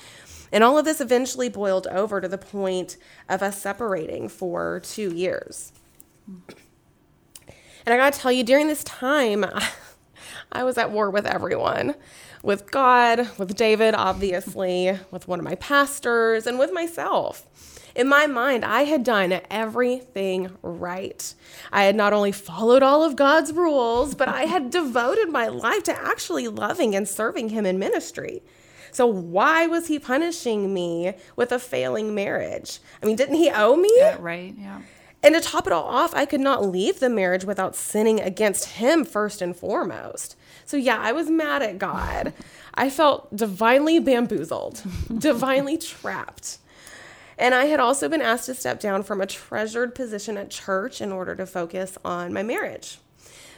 And 0.51 0.65
all 0.65 0.79
of 0.79 0.85
this 0.85 1.01
eventually 1.01 1.49
boiled 1.49 1.87
over 1.89 2.21
to 2.21 2.29
the 2.29 2.39
point 2.39 2.97
of 3.29 3.43
us 3.43 3.61
separating 3.61 4.29
for 4.29 4.81
two 4.81 5.15
years. 5.15 5.73
And 6.27 7.95
I 7.95 7.97
gotta 7.97 8.19
tell 8.19 8.33
you, 8.33 8.43
during 8.43 8.67
this 8.67 8.83
time, 8.85 9.45
I 10.53 10.65
was 10.65 10.79
at 10.79 10.91
war 10.91 11.11
with 11.11 11.27
everyone 11.27 11.95
with 12.47 12.71
God, 12.71 13.29
with 13.39 13.57
David, 13.57 13.97
obviously, 13.97 14.97
with 15.11 15.27
one 15.27 15.41
of 15.41 15.45
my 15.45 15.57
pastors, 15.57 16.47
and 16.47 16.61
with 16.61 16.73
myself. 16.73 17.45
In 17.97 18.07
my 18.07 18.29
mind, 18.29 18.65
I 18.65 18.83
had 18.85 19.03
done 19.03 19.41
everything 19.51 20.51
right. 20.63 21.35
I 21.73 21.83
had 21.83 21.97
not 21.97 22.13
only 22.13 22.31
followed 22.31 22.85
all 22.85 23.03
of 23.03 23.17
God's 23.17 23.53
rules, 23.53 24.15
but 24.15 24.29
I 24.29 24.45
had 24.45 24.71
devoted 24.71 25.29
my 25.29 25.49
life 25.49 25.83
to 25.85 26.01
actually 26.01 26.47
loving 26.47 26.95
and 26.95 27.09
serving 27.09 27.49
Him 27.49 27.67
in 27.67 27.81
ministry. 27.81 28.45
So 28.93 29.07
why 29.07 29.67
was 29.67 29.89
He 29.89 29.99
punishing 29.99 30.73
me 30.73 31.15
with 31.35 31.51
a 31.51 31.59
failing 31.59 32.15
marriage? 32.15 32.79
I 33.03 33.07
mean, 33.07 33.17
didn't 33.17 33.35
He 33.35 33.51
owe 33.51 33.75
me? 33.75 33.91
Yeah, 33.97 34.19
right, 34.21 34.55
yeah. 34.57 34.83
And 35.21 35.35
to 35.35 35.41
top 35.41 35.67
it 35.67 35.73
all 35.73 35.89
off, 35.89 36.15
I 36.15 36.27
could 36.27 36.41
not 36.41 36.65
leave 36.65 37.01
the 37.01 37.11
marriage 37.11 37.45
without 37.45 37.75
sinning 37.75 38.21
against 38.21 38.75
Him 38.75 39.05
first 39.05 39.43
and 39.43 39.57
foremost. 39.57 40.37
So, 40.67 40.77
yeah, 40.77 40.99
I 41.01 41.13
was 41.13 41.31
mad 41.31 41.63
at 41.63 41.79
God. 41.79 42.35
I 42.75 42.91
felt 42.91 43.35
divinely 43.35 43.99
bamboozled, 43.99 44.83
divinely 45.19 45.79
trapped. 45.79 46.59
And 47.39 47.55
I 47.55 47.67
had 47.67 47.81
also 47.81 48.09
been 48.09 48.23
asked 48.23 48.47
to 48.47 48.55
step 48.55 48.81
down 48.81 49.03
from 49.03 49.21
a 49.21 49.27
treasured 49.27 49.95
position 49.95 50.37
at 50.37 50.51
church 50.51 51.01
in 51.01 51.13
order 51.13 51.35
to 51.35 51.47
focus 51.47 51.97
on 52.05 52.33
my 52.33 52.43
marriage. 52.43 52.99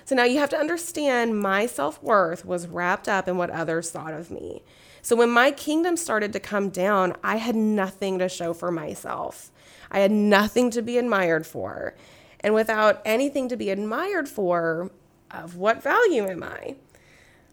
So 0.05 0.15
now 0.15 0.25
you 0.25 0.39
have 0.39 0.51
to 0.51 0.59
understand 0.59 1.41
my 1.41 1.67
self 1.67 2.03
worth 2.03 2.45
was 2.45 2.67
wrapped 2.67 3.09
up 3.09 3.29
in 3.29 3.37
what 3.37 3.51
others 3.51 3.91
thought 3.91 4.15
of 4.15 4.31
me. 4.31 4.63
So 5.03 5.15
when 5.15 5.31
my 5.31 5.51
kingdom 5.51 5.97
started 5.97 6.33
to 6.33 6.41
come 6.41 6.71
down, 6.71 7.15
I 7.23 7.37
had 7.37 7.55
nothing 7.55 8.19
to 8.19 8.29
show 8.29 8.53
for 8.53 8.71
myself. 8.71 9.51
I 9.91 10.01
had 10.01 10.11
nothing 10.11 10.71
to 10.73 10.83
be 10.83 10.99
admired 10.99 11.47
for. 11.47 11.95
And 12.41 12.55
without 12.55 13.01
anything 13.05 13.49
to 13.49 13.57
be 13.57 13.71
admired 13.71 14.29
for, 14.29 14.91
of 15.31 15.57
what 15.57 15.83
value 15.83 16.27
am 16.27 16.43
I? 16.43 16.77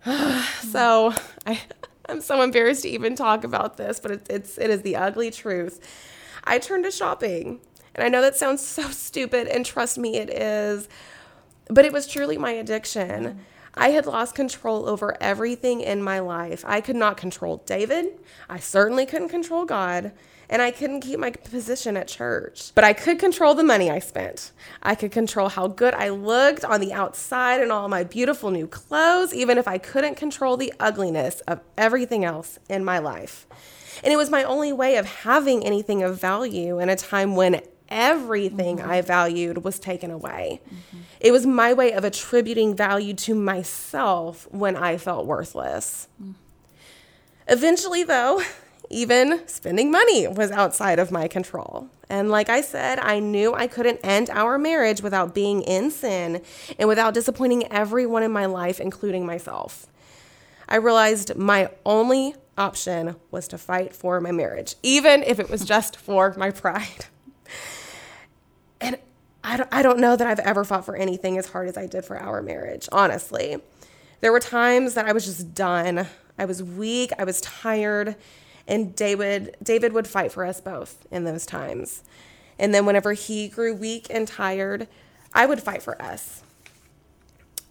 so 0.61 1.13
I, 1.45 1.61
I'm 2.09 2.21
so 2.21 2.41
embarrassed 2.41 2.83
to 2.83 2.89
even 2.89 3.15
talk 3.15 3.43
about 3.43 3.77
this, 3.77 3.99
but 3.99 4.11
it, 4.11 4.27
it's 4.29 4.57
it 4.57 4.69
is 4.69 4.81
the 4.81 4.95
ugly 4.95 5.31
truth. 5.31 5.79
I 6.43 6.59
turned 6.59 6.83
to 6.83 6.91
shopping, 6.91 7.59
and 7.95 8.03
I 8.03 8.09
know 8.09 8.21
that 8.21 8.35
sounds 8.35 8.61
so 8.65 8.83
stupid, 8.89 9.47
and 9.47 9.65
trust 9.65 9.97
me, 9.97 10.17
it 10.17 10.29
is. 10.29 10.87
But 11.67 11.85
it 11.85 11.93
was 11.93 12.05
truly 12.07 12.37
my 12.37 12.51
addiction. 12.51 13.09
Mm-hmm. 13.09 13.39
I 13.77 13.89
had 13.89 14.05
lost 14.05 14.35
control 14.35 14.87
over 14.87 15.17
everything 15.19 15.81
in 15.81 16.01
my 16.01 16.19
life. 16.19 16.63
I 16.65 16.79
could 16.79 16.95
not 16.95 17.17
control 17.17 17.57
David. 17.65 18.05
I 18.47 18.59
certainly 18.59 19.05
couldn't 19.05 19.29
control 19.29 19.65
God. 19.65 20.13
And 20.49 20.61
I 20.61 20.71
couldn't 20.71 21.01
keep 21.01 21.19
my 21.19 21.31
position 21.31 21.97
at 21.97 22.07
church. 22.07 22.71
But 22.75 22.83
I 22.83 22.93
could 22.93 23.19
control 23.19 23.55
the 23.55 23.63
money 23.63 23.89
I 23.89 23.99
spent. 23.99 24.51
I 24.83 24.95
could 24.95 25.11
control 25.11 25.49
how 25.49 25.67
good 25.67 25.93
I 25.93 26.09
looked 26.09 26.63
on 26.63 26.81
the 26.81 26.93
outside 26.93 27.61
and 27.61 27.71
all 27.71 27.87
my 27.87 28.03
beautiful 28.03 28.51
new 28.51 28.67
clothes, 28.67 29.33
even 29.33 29.57
if 29.57 29.67
I 29.67 29.77
couldn't 29.77 30.15
control 30.15 30.57
the 30.57 30.73
ugliness 30.79 31.41
of 31.41 31.61
everything 31.77 32.23
else 32.23 32.59
in 32.69 32.85
my 32.85 32.99
life. 32.99 33.47
And 34.03 34.13
it 34.13 34.17
was 34.17 34.29
my 34.29 34.43
only 34.43 34.73
way 34.73 34.97
of 34.97 35.05
having 35.05 35.65
anything 35.65 36.03
of 36.03 36.19
value 36.19 36.79
in 36.79 36.89
a 36.89 36.95
time 36.95 37.35
when 37.35 37.61
everything 37.89 38.77
mm-hmm. 38.77 38.89
I 38.89 39.01
valued 39.01 39.63
was 39.63 39.79
taken 39.79 40.11
away. 40.11 40.61
Mm-hmm. 40.65 40.97
It 41.19 41.31
was 41.31 41.45
my 41.45 41.73
way 41.73 41.93
of 41.93 42.03
attributing 42.03 42.75
value 42.75 43.13
to 43.15 43.35
myself 43.35 44.47
when 44.51 44.75
I 44.75 44.97
felt 44.97 45.25
worthless. 45.25 46.07
Mm. 46.21 46.35
Eventually, 47.47 48.03
though, 48.03 48.41
even 48.89 49.47
spending 49.47 49.91
money 49.91 50.27
was 50.27 50.51
outside 50.51 50.99
of 50.99 51.11
my 51.11 51.27
control. 51.27 51.89
And 52.09 52.29
like 52.29 52.49
I 52.49 52.61
said, 52.61 52.99
I 52.99 53.19
knew 53.19 53.53
I 53.53 53.67
couldn't 53.67 53.99
end 54.03 54.29
our 54.29 54.57
marriage 54.57 55.01
without 55.01 55.33
being 55.33 55.61
in 55.63 55.91
sin 55.91 56.41
and 56.77 56.87
without 56.87 57.13
disappointing 57.13 57.71
everyone 57.71 58.23
in 58.23 58.31
my 58.31 58.45
life, 58.45 58.79
including 58.79 59.25
myself. 59.25 59.87
I 60.67 60.77
realized 60.77 61.35
my 61.35 61.69
only 61.85 62.35
option 62.57 63.15
was 63.31 63.47
to 63.49 63.57
fight 63.57 63.93
for 63.95 64.19
my 64.21 64.31
marriage, 64.31 64.75
even 64.83 65.23
if 65.23 65.39
it 65.39 65.49
was 65.49 65.65
just 65.65 65.97
for 65.97 66.33
my 66.37 66.51
pride. 66.51 67.05
And 68.81 68.97
I 69.43 69.57
don't, 69.57 69.69
I 69.71 69.81
don't 69.81 69.99
know 69.99 70.15
that 70.15 70.27
I've 70.27 70.39
ever 70.39 70.63
fought 70.63 70.85
for 70.85 70.95
anything 70.95 71.37
as 71.37 71.49
hard 71.49 71.67
as 71.67 71.77
I 71.77 71.87
did 71.87 72.05
for 72.05 72.17
our 72.17 72.41
marriage, 72.41 72.89
honestly. 72.91 73.57
There 74.21 74.31
were 74.31 74.39
times 74.39 74.95
that 74.95 75.05
I 75.05 75.11
was 75.11 75.25
just 75.25 75.53
done. 75.53 76.07
I 76.37 76.45
was 76.45 76.63
weak, 76.63 77.11
I 77.17 77.23
was 77.23 77.41
tired, 77.41 78.15
and 78.67 78.95
David 78.95 79.55
David 79.61 79.93
would 79.93 80.07
fight 80.07 80.31
for 80.31 80.45
us 80.45 80.59
both 80.61 81.05
in 81.11 81.23
those 81.23 81.45
times. 81.45 82.03
And 82.57 82.73
then 82.73 82.85
whenever 82.85 83.13
he 83.13 83.47
grew 83.47 83.75
weak 83.75 84.07
and 84.09 84.27
tired, 84.27 84.87
I 85.33 85.45
would 85.45 85.61
fight 85.61 85.83
for 85.83 86.01
us. 86.01 86.41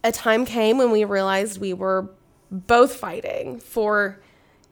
A 0.03 0.13
time 0.13 0.45
came 0.45 0.77
when 0.77 0.91
we 0.91 1.05
realized 1.05 1.61
we 1.61 1.73
were 1.73 2.11
both 2.51 2.95
fighting 2.95 3.59
for 3.59 4.21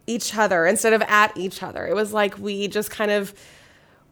each 0.06 0.36
other 0.36 0.66
instead 0.66 0.92
of 0.92 1.02
at 1.02 1.36
each 1.36 1.62
other. 1.62 1.86
It 1.86 1.94
was 1.94 2.12
like 2.12 2.38
we 2.38 2.68
just 2.68 2.90
kind 2.90 3.10
of 3.10 3.34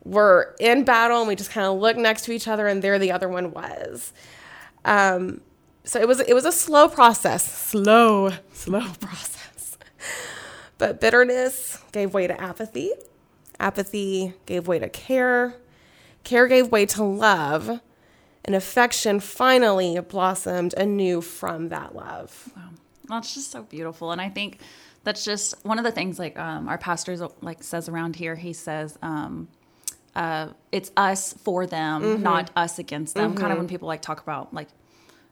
were 0.04 0.56
in 0.58 0.84
battle 0.84 1.18
and 1.18 1.28
we 1.28 1.36
just 1.36 1.50
kind 1.50 1.66
of 1.66 1.78
looked 1.78 1.98
next 1.98 2.24
to 2.24 2.32
each 2.32 2.48
other 2.48 2.66
and 2.66 2.82
there 2.82 2.98
the 2.98 3.12
other 3.12 3.28
one 3.28 3.52
was. 3.52 4.12
Um, 4.84 5.42
so 5.84 6.00
it 6.00 6.08
was 6.08 6.20
it 6.20 6.34
was 6.34 6.44
a 6.44 6.52
slow 6.52 6.88
process, 6.88 7.44
slow, 7.52 8.30
slow 8.52 8.80
process. 9.00 9.49
But 10.80 10.98
bitterness 10.98 11.78
gave 11.92 12.14
way 12.14 12.26
to 12.26 12.40
apathy. 12.40 12.90
Apathy 13.60 14.32
gave 14.46 14.66
way 14.66 14.78
to 14.78 14.88
care. 14.88 15.54
Care 16.24 16.48
gave 16.48 16.72
way 16.72 16.86
to 16.86 17.04
love. 17.04 17.80
And 18.46 18.54
affection 18.54 19.20
finally 19.20 20.00
blossomed 20.00 20.72
anew 20.72 21.20
from 21.20 21.68
that 21.68 21.94
love. 21.94 22.50
Wow. 22.56 22.70
That's 23.10 23.34
just 23.34 23.50
so 23.50 23.62
beautiful. 23.62 24.10
And 24.10 24.22
I 24.22 24.30
think 24.30 24.60
that's 25.04 25.22
just 25.22 25.62
one 25.66 25.78
of 25.78 25.84
the 25.84 25.92
things 25.92 26.18
like 26.18 26.38
um, 26.38 26.66
our 26.66 26.78
pastors 26.78 27.20
like 27.42 27.62
says 27.62 27.86
around 27.86 28.16
here. 28.16 28.34
He 28.34 28.54
says, 28.54 28.98
um, 29.02 29.48
uh, 30.16 30.48
it's 30.72 30.90
us 30.96 31.34
for 31.34 31.66
them, 31.66 32.02
mm-hmm. 32.02 32.22
not 32.22 32.50
us 32.56 32.78
against 32.78 33.14
them. 33.16 33.32
Mm-hmm. 33.32 33.40
Kind 33.40 33.52
of 33.52 33.58
when 33.58 33.68
people 33.68 33.86
like 33.86 34.00
talk 34.00 34.22
about 34.22 34.54
like 34.54 34.68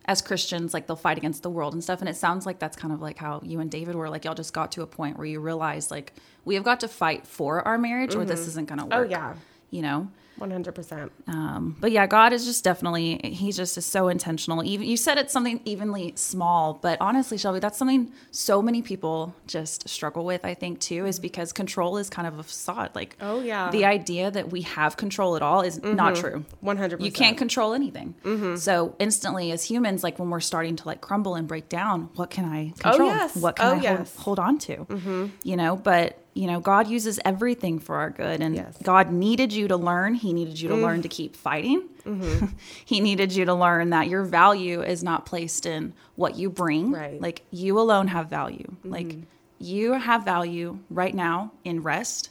as 0.09 0.23
Christians, 0.23 0.73
like 0.73 0.87
they'll 0.87 0.97
fight 0.97 1.19
against 1.19 1.43
the 1.43 1.51
world 1.51 1.75
and 1.75 1.85
stuff. 1.85 2.01
And 2.01 2.09
it 2.09 2.17
sounds 2.17 2.47
like 2.47 2.59
that's 2.59 2.77
kind 2.77 2.95
of 2.95 3.03
like 3.03 3.19
how 3.19 3.43
you 3.45 3.61
and 3.61 3.71
David 3.71 3.95
were 3.95 4.09
like, 4.09 4.25
y'all 4.25 4.35
just 4.35 4.55
got 4.55 4.73
to 4.73 4.83
a 4.83 4.87
point 4.87 5.19
where 5.19 5.27
you 5.27 5.39
realize 5.39 5.91
like 5.91 6.15
we 6.47 6.55
have 6.55 6.65
got 6.65 6.81
to 6.81 6.89
fight 6.89 7.27
for 7.27 7.61
our 7.69 7.77
marriage 7.77 8.13
mm-hmm. 8.13 8.23
or 8.23 8.25
this 8.25 8.49
isn't 8.49 8.69
going 8.69 8.79
to 8.79 8.87
oh, 8.87 9.01
work. 9.01 9.07
Oh, 9.07 9.11
yeah. 9.11 9.35
You 9.71 9.83
know? 9.83 10.09
100%. 10.39 11.11
Um, 11.27 11.77
but 11.81 11.93
yeah, 11.93 12.07
God 12.07 12.33
is 12.33 12.45
just 12.45 12.65
definitely, 12.65 13.21
he 13.23 13.53
just 13.53 13.77
is 13.77 13.87
so 13.87 14.09
intentional. 14.09 14.65
Even 14.65 14.87
You 14.87 14.97
said 14.97 15.19
it's 15.19 15.33
something 15.33 15.61
evenly 15.65 16.13
small, 16.17 16.79
but 16.81 16.99
honestly, 17.01 17.39
Shelby, 17.39 17.61
that's 17.61 17.79
something 17.79 18.13
so 18.31 18.63
many 18.63 18.83
people 18.83 19.35
just 19.47 19.89
struggle 19.89 20.25
with, 20.25 20.45
I 20.45 20.55
think, 20.55 20.81
too, 20.81 21.07
is 21.07 21.19
because 21.19 21.53
control 21.53 21.99
is 21.99 22.11
kind 22.11 22.27
of 22.27 22.39
a 22.39 22.43
facade. 22.43 22.95
Like, 22.95 23.17
oh, 23.21 23.41
yeah. 23.41 23.71
The 23.71 23.85
idea 23.85 24.31
that 24.31 24.51
we 24.51 24.63
have 24.63 24.97
control 24.97 25.37
at 25.37 25.43
all 25.43 25.63
is 25.63 25.79
mm-hmm. 25.79 25.97
not 25.97 26.17
true. 26.17 26.45
100%. 26.63 27.01
You 27.01 27.13
can't 27.13 27.37
control 27.37 27.75
anything. 27.75 28.15
Mm-hmm. 28.25 28.57
So 28.57 28.95
instantly, 28.99 29.53
as 29.53 29.65
humans, 29.65 30.03
like 30.03 30.19
when 30.19 30.31
we're 30.31 30.41
starting 30.41 30.77
to 30.77 30.87
like 30.87 31.01
crumble 31.01 31.35
and 31.35 31.49
break 31.49 31.69
down, 31.69 32.11
what 32.15 32.31
can 32.31 32.45
I 32.45 32.73
oh, 32.85 32.91
control? 32.91 33.11
Oh, 33.11 33.15
yes. 33.15 33.37
What 33.37 33.57
can 33.57 33.67
oh, 33.67 33.79
I 33.79 33.81
yes. 33.81 34.15
hold, 34.17 34.39
hold 34.39 34.39
on 34.39 34.59
to? 34.59 34.77
Mm-hmm. 34.77 35.27
You 35.43 35.57
know, 35.57 35.77
but 35.77 36.19
you 36.39 36.47
know, 36.47 36.61
God 36.61 36.87
uses 36.87 37.19
everything 37.25 37.81
for 37.81 37.97
our 37.97 38.11
good. 38.11 38.41
And 38.41 38.55
yes. 38.55 38.79
God 38.85 39.11
needed 39.11 39.53
you 39.53 39.67
to 39.67 39.77
learn. 39.77 40.15
He 40.15 40.33
needed 40.33 40.61
you 40.61 40.69
to 40.69 40.77
mm. 40.77 40.83
learn 40.83 41.03
to 41.03 41.09
keep 41.09 41.35
fighting. 41.35 41.89
Mm-hmm. 42.07 42.47
he 42.85 43.01
needed 43.01 43.35
you 43.35 43.45
to 43.45 43.55
learn 43.55 43.91
that 43.91 44.07
your 44.07 44.23
value 44.23 44.81
is 44.81 45.03
not 45.03 45.27
placed 45.27 45.67
in 45.67 45.95
what 46.15 46.37
you 46.37 46.49
bring. 46.49 46.93
Right. 46.93 47.21
Like 47.21 47.43
you 47.51 47.81
alone 47.81 48.07
have 48.07 48.31
value. 48.31 48.69
Mm-hmm. 48.71 48.89
Like 48.89 49.17
you 49.59 49.95
have 49.95 50.25
value 50.25 50.79
right 50.91 51.13
now 51.13 51.51
in 51.65 51.83
rest. 51.83 52.31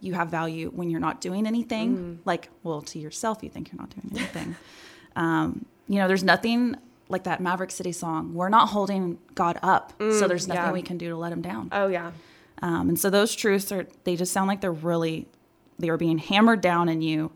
You 0.00 0.14
have 0.14 0.28
value 0.28 0.70
when 0.70 0.88
you're 0.88 1.00
not 1.00 1.20
doing 1.20 1.44
anything. 1.44 1.96
Mm. 1.96 2.18
Like, 2.24 2.48
well, 2.62 2.82
to 2.82 3.00
yourself, 3.00 3.42
you 3.42 3.48
think 3.48 3.72
you're 3.72 3.80
not 3.80 3.90
doing 3.90 4.08
anything. 4.16 4.54
um, 5.16 5.66
you 5.88 5.96
know, 5.96 6.06
there's 6.06 6.22
nothing 6.22 6.76
like 7.08 7.24
that 7.24 7.40
Maverick 7.40 7.72
City 7.72 7.92
song. 7.92 8.34
We're 8.34 8.50
not 8.50 8.68
holding 8.68 9.18
God 9.34 9.58
up. 9.64 9.98
Mm, 9.98 10.16
so 10.16 10.28
there's 10.28 10.46
nothing 10.46 10.62
yeah. 10.62 10.72
we 10.72 10.82
can 10.82 10.96
do 10.96 11.08
to 11.08 11.16
let 11.16 11.32
him 11.32 11.42
down. 11.42 11.70
Oh, 11.72 11.88
yeah. 11.88 12.12
Um, 12.62 12.88
and 12.88 12.98
so 12.98 13.10
those 13.10 13.34
truths 13.34 13.72
are, 13.72 13.86
they 14.04 14.16
just 14.16 14.32
sound 14.32 14.48
like 14.48 14.60
they're 14.60 14.72
really, 14.72 15.26
they 15.78 15.88
are 15.88 15.96
being 15.96 16.18
hammered 16.18 16.60
down 16.60 16.88
in 16.88 17.02
you. 17.02 17.32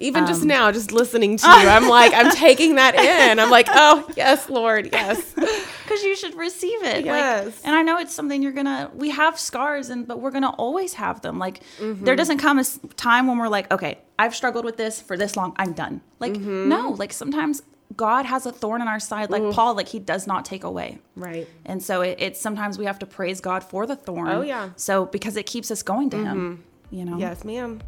Even 0.00 0.24
um, 0.24 0.28
just 0.28 0.44
now, 0.44 0.72
just 0.72 0.90
listening 0.90 1.36
to 1.36 1.46
you, 1.46 1.52
I'm 1.52 1.88
like, 1.88 2.12
I'm 2.12 2.30
taking 2.36 2.74
that 2.74 2.96
in. 2.96 3.38
I'm 3.38 3.50
like, 3.50 3.68
oh, 3.70 4.10
yes, 4.16 4.50
Lord, 4.50 4.90
yes. 4.92 5.34
Because 5.84 6.02
you 6.02 6.16
should 6.16 6.34
receive 6.34 6.82
it. 6.82 7.04
Yes. 7.04 7.44
Like, 7.44 7.54
and 7.62 7.74
I 7.74 7.82
know 7.82 7.98
it's 7.98 8.14
something 8.14 8.42
you're 8.42 8.52
going 8.52 8.64
to, 8.64 8.90
we 8.94 9.10
have 9.10 9.38
scars, 9.38 9.90
and 9.90 10.08
but 10.08 10.18
we're 10.18 10.30
going 10.30 10.42
to 10.42 10.48
always 10.48 10.94
have 10.94 11.20
them. 11.20 11.38
Like, 11.38 11.62
mm-hmm. 11.78 12.06
there 12.06 12.16
doesn't 12.16 12.38
come 12.38 12.58
a 12.58 12.64
time 12.96 13.26
when 13.26 13.36
we're 13.36 13.50
like, 13.50 13.70
okay, 13.70 13.98
I've 14.18 14.34
struggled 14.34 14.64
with 14.64 14.78
this 14.78 15.02
for 15.02 15.18
this 15.18 15.36
long, 15.36 15.54
I'm 15.58 15.74
done. 15.74 16.00
Like, 16.20 16.32
mm-hmm. 16.32 16.70
no, 16.70 16.92
like 16.92 17.12
sometimes 17.12 17.62
God 17.96 18.26
has 18.26 18.46
a 18.46 18.52
thorn 18.52 18.80
in 18.82 18.88
our 18.88 19.00
side, 19.00 19.30
like 19.30 19.42
mm. 19.42 19.52
Paul, 19.52 19.74
like 19.74 19.88
he 19.88 19.98
does 19.98 20.26
not 20.26 20.44
take 20.44 20.64
away. 20.64 20.98
Right. 21.16 21.48
And 21.64 21.82
so 21.82 22.00
it, 22.00 22.16
it's 22.20 22.40
sometimes 22.40 22.78
we 22.78 22.86
have 22.86 22.98
to 23.00 23.06
praise 23.06 23.40
God 23.40 23.62
for 23.62 23.86
the 23.86 23.96
thorn. 23.96 24.28
Oh, 24.28 24.42
yeah. 24.42 24.70
So 24.76 25.06
because 25.06 25.36
it 25.36 25.46
keeps 25.46 25.70
us 25.70 25.82
going 25.82 26.10
to 26.10 26.16
mm-hmm. 26.16 26.26
Him, 26.26 26.64
you 26.90 27.04
know? 27.04 27.18
Yes, 27.18 27.44
ma'am. 27.44 27.80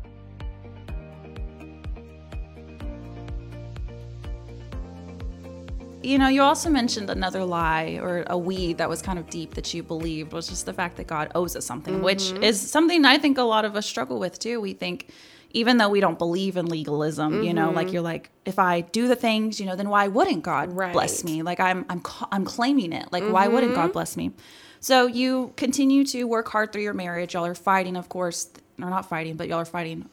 You 6.02 6.18
know, 6.18 6.28
you 6.28 6.42
also 6.42 6.70
mentioned 6.70 7.10
another 7.10 7.44
lie 7.44 7.98
or 8.00 8.22
a 8.28 8.38
weed 8.38 8.78
that 8.78 8.88
was 8.88 9.02
kind 9.02 9.18
of 9.18 9.28
deep 9.28 9.54
that 9.54 9.74
you 9.74 9.82
believed 9.82 10.32
was 10.32 10.46
just 10.46 10.64
the 10.64 10.72
fact 10.72 10.98
that 10.98 11.08
God 11.08 11.32
owes 11.34 11.56
us 11.56 11.64
something, 11.64 11.94
mm-hmm. 11.94 12.04
which 12.04 12.30
is 12.30 12.60
something 12.60 13.04
I 13.04 13.18
think 13.18 13.38
a 13.38 13.42
lot 13.42 13.64
of 13.64 13.74
us 13.74 13.86
struggle 13.86 14.20
with 14.20 14.38
too. 14.38 14.60
We 14.60 14.72
think, 14.72 15.10
even 15.56 15.78
though 15.78 15.88
we 15.88 16.00
don't 16.00 16.18
believe 16.18 16.58
in 16.58 16.66
legalism, 16.66 17.32
mm-hmm. 17.32 17.42
you 17.42 17.54
know, 17.54 17.70
like 17.70 17.86
mm-hmm. 17.86 17.94
you're 17.94 18.02
like, 18.02 18.30
if 18.44 18.58
I 18.58 18.82
do 18.82 19.08
the 19.08 19.16
things, 19.16 19.58
you 19.58 19.64
know, 19.64 19.74
then 19.74 19.88
why 19.88 20.06
wouldn't 20.06 20.42
God 20.42 20.70
right. 20.76 20.92
bless 20.92 21.24
me? 21.24 21.40
Like 21.40 21.60
I'm, 21.60 21.86
I'm, 21.88 22.02
I'm 22.30 22.44
claiming 22.44 22.92
it. 22.92 23.10
Like, 23.10 23.22
mm-hmm. 23.22 23.32
why 23.32 23.48
wouldn't 23.48 23.74
God 23.74 23.84
mm-hmm. 23.84 23.92
bless 23.92 24.18
me? 24.18 24.32
So 24.80 25.06
you 25.06 25.54
continue 25.56 26.04
to 26.04 26.24
work 26.24 26.46
hard 26.50 26.72
through 26.72 26.82
your 26.82 26.92
marriage. 26.92 27.32
Y'all 27.32 27.46
are 27.46 27.54
fighting, 27.54 27.96
of 27.96 28.10
course, 28.10 28.50
or 28.78 28.90
not 28.90 29.08
fighting, 29.08 29.36
but 29.36 29.48
y'all 29.48 29.60
are 29.60 29.64
fighting 29.64 30.10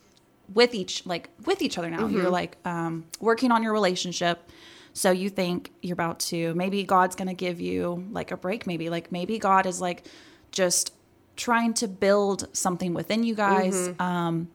with 0.53 0.73
each, 0.73 1.05
like 1.05 1.29
with 1.45 1.61
each 1.61 1.77
other 1.77 1.89
now. 1.89 2.03
Mm-hmm. 2.03 2.15
You're 2.15 2.29
like 2.29 2.55
um, 2.63 3.03
working 3.19 3.51
on 3.51 3.63
your 3.63 3.73
relationship. 3.73 4.49
So 4.93 5.11
you 5.11 5.29
think 5.29 5.73
you're 5.81 5.93
about 5.93 6.21
to, 6.31 6.53
maybe 6.53 6.85
God's 6.85 7.17
going 7.17 7.27
to 7.27 7.33
give 7.33 7.59
you 7.59 8.07
like 8.11 8.31
a 8.31 8.37
break. 8.37 8.65
Maybe 8.65 8.89
like, 8.89 9.11
maybe 9.11 9.39
God 9.39 9.65
is 9.65 9.81
like 9.81 10.05
just 10.51 10.93
trying 11.35 11.73
to 11.73 11.89
build 11.89 12.47
something 12.55 12.93
within 12.93 13.23
you 13.23 13.35
guys. 13.35 13.75
Mm-hmm. 13.75 14.01
Um, 14.01 14.47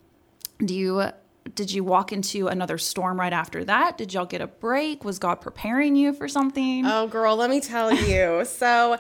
do 0.59 0.75
you 0.75 1.11
did 1.55 1.73
you 1.73 1.83
walk 1.83 2.13
into 2.13 2.49
another 2.49 2.79
storm 2.79 3.19
right 3.19 3.33
after 3.33 3.65
that? 3.65 3.97
Did 3.97 4.13
y'all 4.13 4.27
get 4.27 4.41
a 4.41 4.47
break? 4.47 5.05
Was 5.05 5.19
God 5.19 5.37
preparing 5.37 5.97
you 5.97 6.13
for 6.13 6.29
something? 6.29 6.85
Oh, 6.85 7.07
girl, 7.07 7.37
let 7.37 7.49
me 7.49 7.61
tell 7.61 7.93
you. 7.93 8.45
so, 8.47 8.99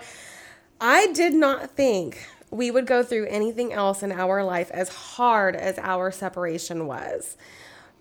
I 0.80 1.12
did 1.12 1.34
not 1.34 1.72
think 1.72 2.26
we 2.50 2.70
would 2.70 2.86
go 2.86 3.02
through 3.02 3.26
anything 3.26 3.72
else 3.72 4.02
in 4.02 4.12
our 4.12 4.42
life 4.42 4.70
as 4.70 4.88
hard 4.88 5.56
as 5.56 5.78
our 5.78 6.10
separation 6.10 6.86
was. 6.86 7.36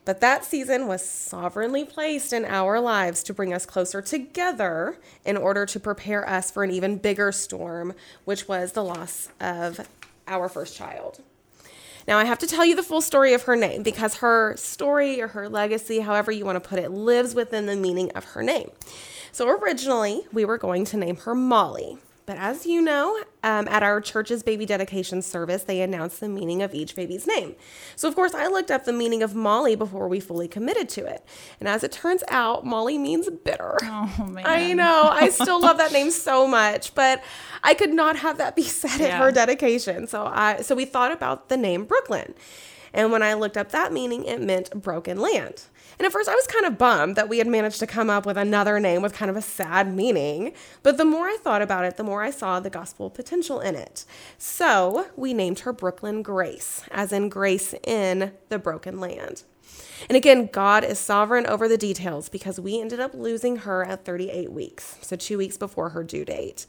But 0.05 0.21
that 0.21 0.45
season 0.45 0.87
was 0.87 1.03
sovereignly 1.03 1.83
placed 1.83 2.31
in 2.31 2.45
our 2.45 2.79
lives 2.79 3.23
to 3.23 3.33
bring 3.33 3.53
us 3.53 3.65
closer 3.65 4.01
together 4.01 4.97
in 5.25 5.35
order 5.35 5.65
to 5.65 5.79
prepare 5.81 6.27
us 6.27 6.49
for 6.49 6.63
an 6.63 6.71
even 6.71 6.97
bigger 6.97 7.33
storm, 7.33 7.93
which 8.23 8.47
was 8.47 8.71
the 8.71 8.85
loss 8.85 9.27
of 9.41 9.85
our 10.25 10.47
first 10.47 10.77
child. 10.77 11.21
Now, 12.07 12.17
I 12.17 12.23
have 12.23 12.39
to 12.39 12.47
tell 12.47 12.63
you 12.63 12.75
the 12.75 12.83
full 12.83 13.01
story 13.01 13.33
of 13.33 13.43
her 13.43 13.57
name 13.57 13.83
because 13.83 14.15
her 14.17 14.55
story 14.55 15.21
or 15.21 15.27
her 15.27 15.49
legacy, 15.49 15.99
however 15.99 16.31
you 16.31 16.45
want 16.45 16.61
to 16.61 16.67
put 16.67 16.79
it, 16.79 16.89
lives 16.89 17.35
within 17.35 17.65
the 17.65 17.75
meaning 17.75 18.11
of 18.11 18.23
her 18.23 18.41
name. 18.41 18.71
So, 19.33 19.49
originally, 19.49 20.21
we 20.31 20.45
were 20.45 20.57
going 20.57 20.85
to 20.85 20.97
name 20.97 21.17
her 21.17 21.35
Molly. 21.35 21.97
But 22.27 22.35
as 22.37 22.65
you 22.65 22.81
know, 22.81 23.23
um, 23.41 23.69
at 23.69 23.83
our 23.83 24.01
church's 24.01 24.43
baby 24.43 24.65
dedication 24.65 25.21
service, 25.21 25.63
they 25.63 25.79
announced 25.79 26.19
the 26.19 26.27
meaning 26.27 26.61
of 26.61 26.73
each 26.75 26.93
baby's 26.93 27.25
name. 27.25 27.55
So, 27.95 28.09
of 28.09 28.15
course, 28.15 28.33
I 28.33 28.47
looked 28.47 28.69
up 28.69 28.83
the 28.83 28.91
meaning 28.91 29.23
of 29.23 29.33
Molly 29.33 29.77
before 29.77 30.09
we 30.09 30.19
fully 30.19 30.49
committed 30.49 30.89
to 30.89 31.05
it. 31.05 31.23
And 31.61 31.69
as 31.69 31.85
it 31.85 31.93
turns 31.93 32.25
out, 32.27 32.65
Molly 32.65 32.97
means 32.97 33.29
bitter. 33.29 33.77
Oh, 33.81 34.27
man. 34.29 34.45
I 34.45 34.73
know. 34.73 35.03
I 35.09 35.29
still 35.29 35.61
love 35.61 35.77
that 35.77 35.93
name 35.93 36.11
so 36.11 36.45
much, 36.45 36.93
but 36.93 37.23
I 37.63 37.73
could 37.73 37.93
not 37.93 38.17
have 38.17 38.37
that 38.39 38.57
be 38.57 38.63
said 38.63 38.99
at 38.99 39.17
her 39.19 39.31
dedication. 39.31 40.05
So 40.07 40.25
I 40.25 40.61
so 40.63 40.75
we 40.75 40.83
thought 40.83 41.13
about 41.13 41.47
the 41.47 41.55
name 41.55 41.85
Brooklyn. 41.85 42.33
And 42.93 43.11
when 43.11 43.23
I 43.23 43.33
looked 43.33 43.57
up 43.57 43.71
that 43.71 43.93
meaning, 43.93 44.25
it 44.25 44.41
meant 44.41 44.81
broken 44.81 45.19
land. 45.19 45.63
And 45.99 46.05
at 46.05 46.11
first, 46.11 46.29
I 46.29 46.35
was 46.35 46.47
kind 46.47 46.65
of 46.65 46.77
bummed 46.77 47.15
that 47.15 47.29
we 47.29 47.39
had 47.39 47.47
managed 47.47 47.79
to 47.79 47.87
come 47.87 48.09
up 48.09 48.25
with 48.25 48.37
another 48.37 48.79
name 48.79 49.01
with 49.01 49.13
kind 49.13 49.31
of 49.31 49.37
a 49.37 49.41
sad 49.41 49.93
meaning. 49.93 50.53
But 50.83 50.97
the 50.97 51.05
more 51.05 51.27
I 51.27 51.37
thought 51.37 51.61
about 51.61 51.85
it, 51.85 51.97
the 51.97 52.03
more 52.03 52.21
I 52.21 52.29
saw 52.29 52.59
the 52.59 52.69
gospel 52.69 53.09
potential 53.09 53.59
in 53.59 53.75
it. 53.75 54.05
So 54.37 55.07
we 55.15 55.33
named 55.33 55.59
her 55.59 55.73
Brooklyn 55.73 56.21
Grace, 56.21 56.83
as 56.91 57.11
in 57.11 57.29
grace 57.29 57.73
in 57.83 58.33
the 58.49 58.59
broken 58.59 58.99
land. 58.99 59.43
And 60.07 60.15
again, 60.15 60.49
God 60.51 60.83
is 60.83 60.99
sovereign 60.99 61.47
over 61.47 61.67
the 61.67 61.77
details 61.77 62.29
because 62.29 62.59
we 62.59 62.79
ended 62.79 62.99
up 62.99 63.13
losing 63.13 63.57
her 63.57 63.83
at 63.83 64.05
38 64.05 64.51
weeks, 64.51 64.97
so 65.01 65.15
two 65.15 65.37
weeks 65.37 65.57
before 65.57 65.89
her 65.89 66.03
due 66.03 66.25
date. 66.25 66.67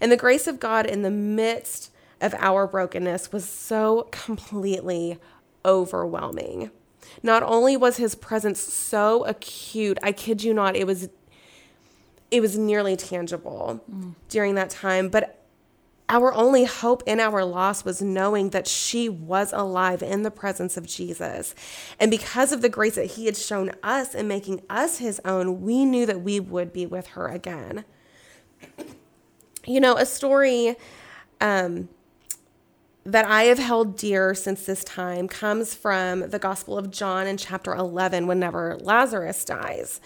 And 0.00 0.10
the 0.10 0.16
grace 0.16 0.46
of 0.46 0.58
God 0.58 0.86
in 0.86 1.02
the 1.02 1.10
midst 1.10 1.90
of 2.20 2.34
our 2.34 2.66
brokenness 2.66 3.32
was 3.32 3.48
so 3.48 4.08
completely 4.10 5.18
overwhelming. 5.64 6.70
Not 7.22 7.42
only 7.42 7.76
was 7.76 7.96
his 7.96 8.14
presence 8.14 8.60
so 8.60 9.24
acute, 9.24 9.98
I 10.02 10.12
kid 10.12 10.42
you 10.42 10.54
not, 10.54 10.76
it 10.76 10.86
was 10.86 11.08
it 12.30 12.40
was 12.40 12.56
nearly 12.56 12.96
tangible 12.96 13.84
during 14.30 14.54
that 14.54 14.70
time, 14.70 15.10
but 15.10 15.42
our 16.08 16.32
only 16.34 16.64
hope 16.64 17.02
in 17.06 17.20
our 17.20 17.44
loss 17.44 17.84
was 17.84 18.02
knowing 18.02 18.50
that 18.50 18.66
she 18.66 19.08
was 19.08 19.52
alive 19.52 20.02
in 20.02 20.22
the 20.22 20.30
presence 20.30 20.76
of 20.76 20.86
Jesus. 20.86 21.54
And 22.00 22.10
because 22.10 22.52
of 22.52 22.60
the 22.60 22.68
grace 22.68 22.96
that 22.96 23.12
he 23.12 23.26
had 23.26 23.36
shown 23.36 23.72
us 23.82 24.14
in 24.14 24.28
making 24.28 24.62
us 24.68 24.98
his 24.98 25.20
own, 25.24 25.62
we 25.62 25.84
knew 25.84 26.06
that 26.06 26.22
we 26.22 26.40
would 26.40 26.72
be 26.72 26.86
with 26.86 27.08
her 27.08 27.28
again. 27.28 27.84
You 29.66 29.80
know, 29.80 29.96
a 29.96 30.04
story 30.04 30.76
um, 31.40 31.88
that 33.04 33.24
I 33.24 33.44
have 33.44 33.58
held 33.58 33.96
dear 33.96 34.34
since 34.34 34.64
this 34.64 34.84
time 34.84 35.28
comes 35.28 35.74
from 35.74 36.30
the 36.30 36.38
Gospel 36.38 36.78
of 36.78 36.90
John 36.90 37.26
in 37.26 37.36
chapter 37.36 37.74
11, 37.74 38.26
whenever 38.26 38.78
Lazarus 38.80 39.44
dies. 39.44 40.00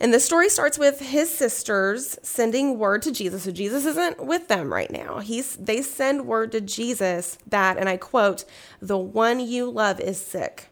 And 0.00 0.12
the 0.12 0.18
story 0.18 0.48
starts 0.48 0.78
with 0.78 0.98
his 0.98 1.30
sisters 1.32 2.18
sending 2.22 2.78
word 2.78 3.02
to 3.02 3.12
Jesus. 3.12 3.44
So 3.44 3.52
Jesus 3.52 3.84
isn't 3.84 4.24
with 4.24 4.48
them 4.48 4.72
right 4.72 4.90
now. 4.90 5.18
He's 5.18 5.54
they 5.56 5.82
send 5.82 6.26
word 6.26 6.52
to 6.52 6.60
Jesus 6.60 7.38
that, 7.46 7.76
and 7.76 7.88
I 7.88 7.98
quote, 7.98 8.44
the 8.80 8.98
one 8.98 9.38
you 9.38 9.70
love 9.70 10.00
is 10.00 10.20
sick. 10.20 10.68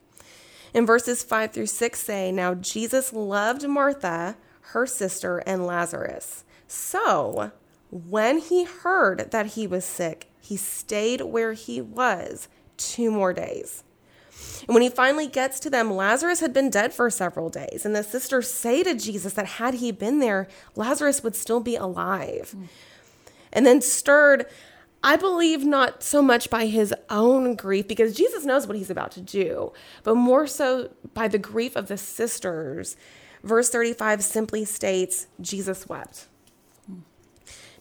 And 0.75 0.87
verses 0.87 1.23
5 1.23 1.53
through 1.53 1.67
6 1.67 2.01
say, 2.01 2.33
Now 2.33 2.55
Jesus 2.55 3.13
loved 3.13 3.69
Martha, 3.69 4.37
her 4.61 4.87
sister, 4.87 5.39
and 5.39 5.67
Lazarus. 5.67 6.45
So 6.67 7.53
when 7.91 8.39
he 8.39 8.65
heard 8.65 9.31
that 9.31 9.47
he 9.47 9.67
was 9.67 9.85
sick, 9.85 10.30
he 10.51 10.57
stayed 10.57 11.21
where 11.21 11.53
he 11.53 11.81
was 11.81 12.49
two 12.77 13.09
more 13.09 13.33
days. 13.33 13.85
And 14.67 14.75
when 14.75 14.83
he 14.83 14.89
finally 14.89 15.29
gets 15.29 15.61
to 15.61 15.71
them, 15.71 15.93
Lazarus 15.93 16.41
had 16.41 16.53
been 16.53 16.71
dead 16.71 16.93
for 16.93 17.09
several 17.09 17.51
days. 17.51 17.87
And 17.87 17.95
the 17.95 18.03
sisters 18.03 18.51
say 18.51 18.83
to 18.83 18.97
Jesus 18.97 19.35
that 19.35 19.47
had 19.47 19.75
he 19.75 19.93
been 19.93 20.19
there, 20.19 20.49
Lazarus 20.75 21.23
would 21.23 21.37
still 21.37 21.61
be 21.61 21.77
alive. 21.77 22.57
And 23.53 23.65
then 23.65 23.81
stirred, 23.81 24.45
I 25.05 25.15
believe, 25.15 25.65
not 25.65 26.03
so 26.03 26.21
much 26.21 26.51
by 26.51 26.67
his 26.67 26.93
own 27.09 27.55
grief, 27.55 27.87
because 27.87 28.17
Jesus 28.17 28.45
knows 28.45 28.67
what 28.67 28.77
he's 28.77 28.91
about 28.91 29.13
to 29.13 29.21
do, 29.21 29.73
but 30.03 30.17
more 30.17 30.49
so 30.49 30.91
by 31.15 31.29
the 31.29 31.39
grief 31.39 31.77
of 31.77 31.87
the 31.87 31.97
sisters. 31.97 32.97
Verse 33.45 33.71
35 33.71 34.25
simply 34.25 34.65
states, 34.65 35.29
Jesus 35.41 35.89
wept. 35.89 36.27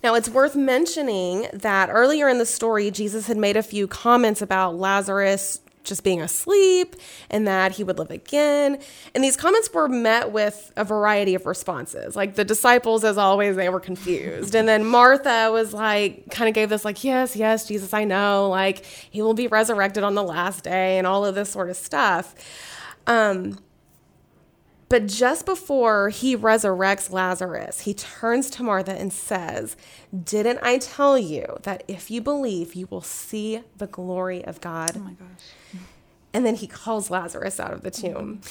Now, 0.03 0.15
it's 0.15 0.29
worth 0.29 0.55
mentioning 0.55 1.47
that 1.51 1.89
earlier 1.89 2.29
in 2.29 2.37
the 2.37 2.45
story, 2.45 2.89
Jesus 2.91 3.27
had 3.27 3.37
made 3.37 3.57
a 3.57 3.63
few 3.63 3.87
comments 3.87 4.41
about 4.41 4.75
Lazarus 4.75 5.59
just 5.83 6.03
being 6.03 6.21
asleep 6.21 6.95
and 7.29 7.47
that 7.47 7.73
he 7.73 7.83
would 7.83 7.97
live 7.97 8.11
again. 8.11 8.79
And 9.13 9.23
these 9.23 9.35
comments 9.35 9.73
were 9.73 9.89
met 9.89 10.31
with 10.31 10.71
a 10.77 10.83
variety 10.83 11.35
of 11.35 11.45
responses. 11.45 12.15
Like 12.15 12.35
the 12.35 12.45
disciples, 12.45 13.03
as 13.03 13.17
always, 13.17 13.55
they 13.55 13.69
were 13.69 13.79
confused. 13.79 14.55
And 14.55 14.67
then 14.67 14.85
Martha 14.85 15.49
was 15.51 15.73
like, 15.73 16.29
kind 16.29 16.47
of 16.47 16.53
gave 16.53 16.69
this, 16.69 16.85
like, 16.85 17.03
yes, 17.03 17.35
yes, 17.35 17.67
Jesus, 17.67 17.93
I 17.93 18.03
know. 18.03 18.49
Like, 18.49 18.85
he 18.85 19.21
will 19.21 19.33
be 19.33 19.47
resurrected 19.47 20.03
on 20.03 20.15
the 20.15 20.23
last 20.23 20.63
day 20.63 20.97
and 20.97 21.07
all 21.07 21.25
of 21.25 21.35
this 21.35 21.49
sort 21.49 21.69
of 21.69 21.75
stuff. 21.75 22.35
Um, 23.07 23.57
but 24.89 25.05
just 25.05 25.45
before 25.45 26.09
he 26.09 26.35
resurrects 26.35 27.11
Lazarus, 27.11 27.81
he 27.81 27.93
turns 27.93 28.49
to 28.51 28.63
Martha 28.63 28.93
and 28.93 29.13
says, 29.13 29.77
Didn't 30.23 30.59
I 30.63 30.79
tell 30.79 31.17
you 31.17 31.57
that 31.61 31.83
if 31.87 32.09
you 32.09 32.21
believe, 32.21 32.73
you 32.73 32.87
will 32.89 33.01
see 33.01 33.61
the 33.77 33.85
glory 33.87 34.43
of 34.43 34.59
God? 34.61 34.93
Oh 34.95 34.99
my 34.99 35.11
gosh. 35.11 35.27
Mm-hmm. 35.69 35.85
And 36.33 36.45
then 36.45 36.55
he 36.55 36.65
calls 36.67 37.11
Lazarus 37.11 37.59
out 37.59 37.71
of 37.71 37.83
the 37.83 37.91
tomb. 37.91 38.41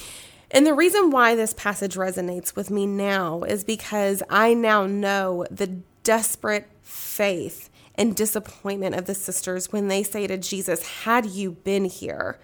And 0.50 0.64
the 0.64 0.74
reason 0.74 1.10
why 1.10 1.34
this 1.34 1.52
passage 1.52 1.96
resonates 1.96 2.56
with 2.56 2.70
me 2.70 2.86
now 2.86 3.42
is 3.42 3.64
because 3.64 4.22
I 4.30 4.54
now 4.54 4.86
know 4.86 5.44
the 5.50 5.66
desperate 6.04 6.68
faith 6.82 7.68
and 7.96 8.14
disappointment 8.14 8.94
of 8.94 9.06
the 9.06 9.14
sisters 9.14 9.72
when 9.72 9.88
they 9.88 10.04
say 10.04 10.28
to 10.28 10.38
Jesus, 10.38 10.86
Had 11.02 11.26
you 11.26 11.50
been 11.50 11.84
here? 11.84 12.38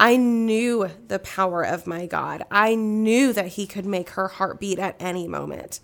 I 0.00 0.16
knew 0.16 0.88
the 1.08 1.18
power 1.18 1.64
of 1.64 1.86
my 1.86 2.06
God. 2.06 2.44
I 2.52 2.76
knew 2.76 3.32
that 3.32 3.48
He 3.48 3.66
could 3.66 3.84
make 3.84 4.10
her 4.10 4.28
heart 4.28 4.60
beat 4.60 4.78
at 4.78 4.94
any 5.00 5.26
moment. 5.26 5.80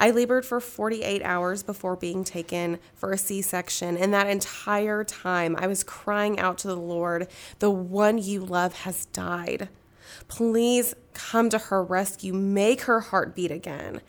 I 0.00 0.10
labored 0.10 0.44
for 0.44 0.58
48 0.58 1.22
hours 1.22 1.62
before 1.62 1.94
being 1.94 2.24
taken 2.24 2.80
for 2.94 3.12
a 3.12 3.18
C 3.18 3.40
section, 3.40 3.96
and 3.96 4.12
that 4.12 4.26
entire 4.26 5.04
time 5.04 5.54
I 5.56 5.68
was 5.68 5.84
crying 5.84 6.40
out 6.40 6.58
to 6.58 6.68
the 6.68 6.76
Lord, 6.76 7.28
The 7.60 7.70
one 7.70 8.18
you 8.18 8.44
love 8.44 8.80
has 8.80 9.04
died. 9.06 9.68
Please 10.26 10.94
come 11.14 11.48
to 11.50 11.58
her 11.58 11.84
rescue, 11.84 12.32
make 12.32 12.82
her 12.82 13.00
heart 13.00 13.36
beat 13.36 13.52
again. 13.52 14.00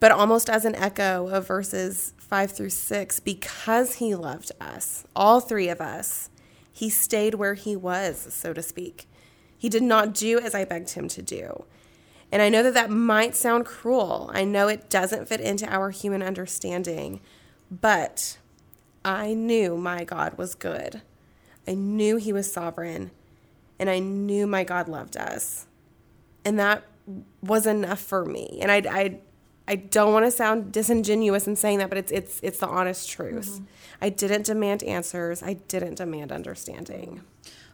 But 0.00 0.10
almost 0.10 0.50
as 0.50 0.64
an 0.64 0.74
echo 0.74 1.28
of 1.28 1.46
verses 1.46 2.12
5 2.18 2.50
through 2.50 2.70
6, 2.70 3.20
because 3.20 3.94
he 3.94 4.14
loved 4.16 4.50
us, 4.60 5.04
all 5.14 5.40
three 5.40 5.68
of 5.68 5.80
us, 5.80 6.28
he 6.76 6.90
stayed 6.90 7.36
where 7.36 7.54
he 7.54 7.74
was, 7.74 8.34
so 8.34 8.52
to 8.52 8.60
speak. 8.60 9.08
He 9.56 9.70
did 9.70 9.82
not 9.82 10.12
do 10.12 10.38
as 10.38 10.54
I 10.54 10.66
begged 10.66 10.90
him 10.90 11.08
to 11.08 11.22
do. 11.22 11.64
And 12.30 12.42
I 12.42 12.50
know 12.50 12.62
that 12.62 12.74
that 12.74 12.90
might 12.90 13.34
sound 13.34 13.64
cruel. 13.64 14.30
I 14.34 14.44
know 14.44 14.68
it 14.68 14.90
doesn't 14.90 15.26
fit 15.26 15.40
into 15.40 15.66
our 15.72 15.88
human 15.88 16.22
understanding, 16.22 17.22
but 17.70 18.36
I 19.06 19.32
knew 19.32 19.78
my 19.78 20.04
God 20.04 20.36
was 20.36 20.54
good. 20.54 21.00
I 21.66 21.72
knew 21.72 22.16
he 22.16 22.30
was 22.30 22.52
sovereign, 22.52 23.10
and 23.78 23.88
I 23.88 23.98
knew 23.98 24.46
my 24.46 24.62
God 24.62 24.86
loved 24.86 25.16
us. 25.16 25.64
And 26.44 26.58
that 26.58 26.84
was 27.40 27.66
enough 27.66 28.00
for 28.00 28.26
me. 28.26 28.58
And 28.60 28.70
I, 28.70 28.82
I, 28.86 29.18
I 29.68 29.76
don't 29.76 30.12
want 30.12 30.24
to 30.24 30.30
sound 30.30 30.72
disingenuous 30.72 31.46
in 31.46 31.56
saying 31.56 31.78
that, 31.78 31.88
but 31.88 31.98
it's 31.98 32.12
it's 32.12 32.40
it's 32.42 32.58
the 32.58 32.68
honest 32.68 33.10
truth. 33.10 33.54
Mm-hmm. 33.54 33.64
I 34.02 34.08
didn't 34.10 34.46
demand 34.46 34.82
answers. 34.84 35.42
I 35.42 35.54
didn't 35.54 35.96
demand 35.96 36.32
understanding. 36.32 37.22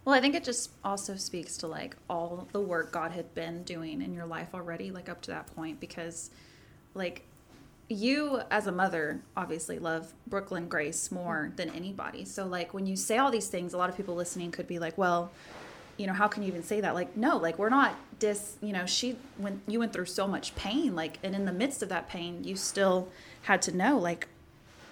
Well, 0.04 0.14
I 0.14 0.20
think 0.20 0.34
it 0.34 0.42
just 0.42 0.70
also 0.84 1.16
speaks 1.16 1.56
to 1.58 1.68
like 1.68 1.96
all 2.10 2.48
the 2.52 2.60
work 2.60 2.92
God 2.92 3.12
had 3.12 3.34
been 3.34 3.62
doing 3.62 4.02
in 4.02 4.14
your 4.14 4.26
life 4.26 4.48
already, 4.54 4.90
like 4.90 5.08
up 5.08 5.20
to 5.22 5.30
that 5.30 5.54
point, 5.54 5.78
because 5.78 6.30
like 6.94 7.24
you 7.88 8.40
as 8.50 8.66
a 8.66 8.72
mother 8.72 9.20
obviously 9.36 9.78
love 9.78 10.12
Brooklyn 10.26 10.68
Grace 10.68 11.12
more 11.12 11.52
than 11.56 11.70
anybody. 11.70 12.24
So 12.24 12.46
like 12.46 12.74
when 12.74 12.86
you 12.86 12.96
say 12.96 13.18
all 13.18 13.30
these 13.30 13.48
things, 13.48 13.74
a 13.74 13.78
lot 13.78 13.90
of 13.90 13.96
people 13.96 14.14
listening 14.14 14.50
could 14.50 14.66
be 14.66 14.78
like, 14.78 14.96
well, 14.98 15.30
you 15.98 16.06
know, 16.06 16.14
how 16.14 16.26
can 16.26 16.42
you 16.42 16.48
even 16.48 16.62
say 16.62 16.80
that? 16.80 16.94
Like, 16.94 17.16
no, 17.16 17.36
like 17.36 17.58
we're 17.58 17.68
not 17.68 17.94
dis, 18.22 18.56
you 18.62 18.72
know, 18.72 18.86
she 18.86 19.16
when 19.36 19.60
you 19.66 19.80
went 19.80 19.92
through 19.92 20.06
so 20.06 20.28
much 20.28 20.54
pain, 20.54 20.94
like 20.94 21.18
and 21.24 21.34
in 21.34 21.44
the 21.44 21.52
midst 21.52 21.82
of 21.82 21.88
that 21.88 22.08
pain, 22.08 22.44
you 22.44 22.54
still 22.54 23.08
had 23.42 23.60
to 23.62 23.76
know 23.76 23.98
like 23.98 24.28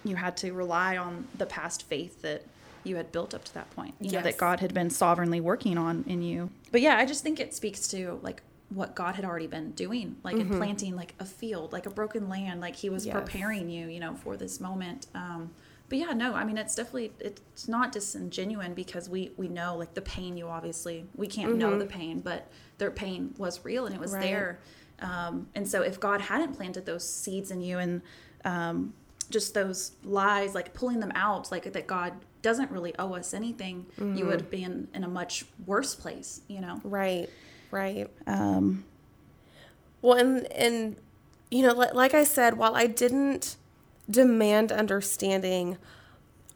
you 0.03 0.17
had 0.17 0.35
to 0.37 0.51
rely 0.51 0.97
on 0.97 1.27
the 1.37 1.45
past 1.45 1.83
faith 1.83 2.21
that 2.23 2.43
you 2.83 2.97
had 2.97 3.11
built 3.11 3.33
up 3.33 3.43
to 3.45 3.53
that 3.53 3.69
point. 3.73 3.93
You 4.01 4.11
know 4.11 4.21
that 4.21 4.37
God 4.37 4.59
had 4.59 4.73
been 4.73 4.89
sovereignly 4.89 5.39
working 5.39 5.77
on 5.77 6.03
in 6.07 6.21
you. 6.21 6.49
But 6.73 6.81
yeah, 6.81 6.97
I 6.97 7.05
just 7.05 7.23
think 7.23 7.39
it 7.39 7.53
speaks 7.53 7.87
to 7.89 8.19
like 8.21 8.41
what 8.69 8.95
God 8.95 9.15
had 9.15 9.23
already 9.23 9.47
been 9.47 9.71
doing, 9.71 10.17
like 10.23 10.35
in 10.35 10.49
planting 10.49 10.95
like 10.95 11.13
a 11.19 11.25
field, 11.25 11.71
like 11.71 11.85
a 11.85 11.89
broken 11.89 12.27
land, 12.27 12.59
like 12.59 12.75
He 12.75 12.89
was 12.89 13.05
Mm-hmm. 13.05 13.17
Yes. 13.17 13.23
preparing 13.29 13.69
you, 13.69 13.87
you 13.87 13.99
know, 14.01 14.15
for 14.15 14.35
this 14.35 14.59
moment. 14.59 15.07
Um, 15.15 15.51
but 15.91 15.97
yeah, 15.99 16.13
no, 16.13 16.33
I 16.33 16.43
mean 16.45 16.57
it's 16.57 16.73
definitely 16.73 17.11
it's 17.19 17.67
not 17.67 17.91
disingenuine 17.93 18.73
because 18.73 19.09
we 19.09 19.31
we 19.35 19.47
know 19.49 19.75
like 19.75 19.93
the 19.93 20.01
pain 20.01 20.37
you 20.37 20.47
obviously 20.47 21.05
we 21.15 21.27
can't 21.27 21.55
know 21.57 21.77
the 21.77 21.85
pain, 21.85 22.21
but 22.21 22.47
their 22.79 22.91
pain 22.91 23.35
was 23.37 23.65
real 23.65 23.85
and 23.85 23.93
it 23.93 23.99
was 24.01 24.11
Mm-hmm. 24.13 24.21
Right. 24.21 24.31
there. 24.31 24.59
Um, 25.01 25.47
and 25.53 25.67
so 25.67 25.81
if 25.81 25.99
God 25.99 26.21
hadn't 26.21 26.53
planted 26.53 26.85
those 26.85 27.07
seeds 27.07 27.51
in 27.51 27.59
you 27.61 27.77
and 27.79 28.01
um, 28.45 28.93
just 29.29 29.53
those 29.53 29.91
lies, 30.05 30.55
like 30.55 30.73
pulling 30.73 30.99
them 31.01 31.11
out, 31.13 31.51
like 31.51 31.71
that 31.73 31.87
God 31.87 32.13
doesn't 32.41 32.71
really 32.71 32.93
owe 32.97 33.13
us 33.15 33.33
anything, 33.33 33.85
Mm-hmm. 33.99 34.15
you 34.17 34.25
would 34.27 34.49
be 34.49 34.63
in, 34.63 34.87
in 34.93 35.03
a 35.03 35.07
much 35.09 35.43
worse 35.65 35.93
place, 35.93 36.41
you 36.47 36.61
know? 36.61 36.79
Right. 36.85 37.29
Right. 37.69 38.07
Um, 38.27 38.85
Well, 40.01 40.17
and 40.17 40.51
and 40.53 40.95
you 41.49 41.63
know, 41.63 41.73
like, 41.73 41.93
like 41.93 42.13
I 42.13 42.23
said, 42.23 42.57
while 42.57 42.75
I 42.75 42.87
didn't 42.87 43.57
demand 44.09 44.71
understanding, 44.71 45.77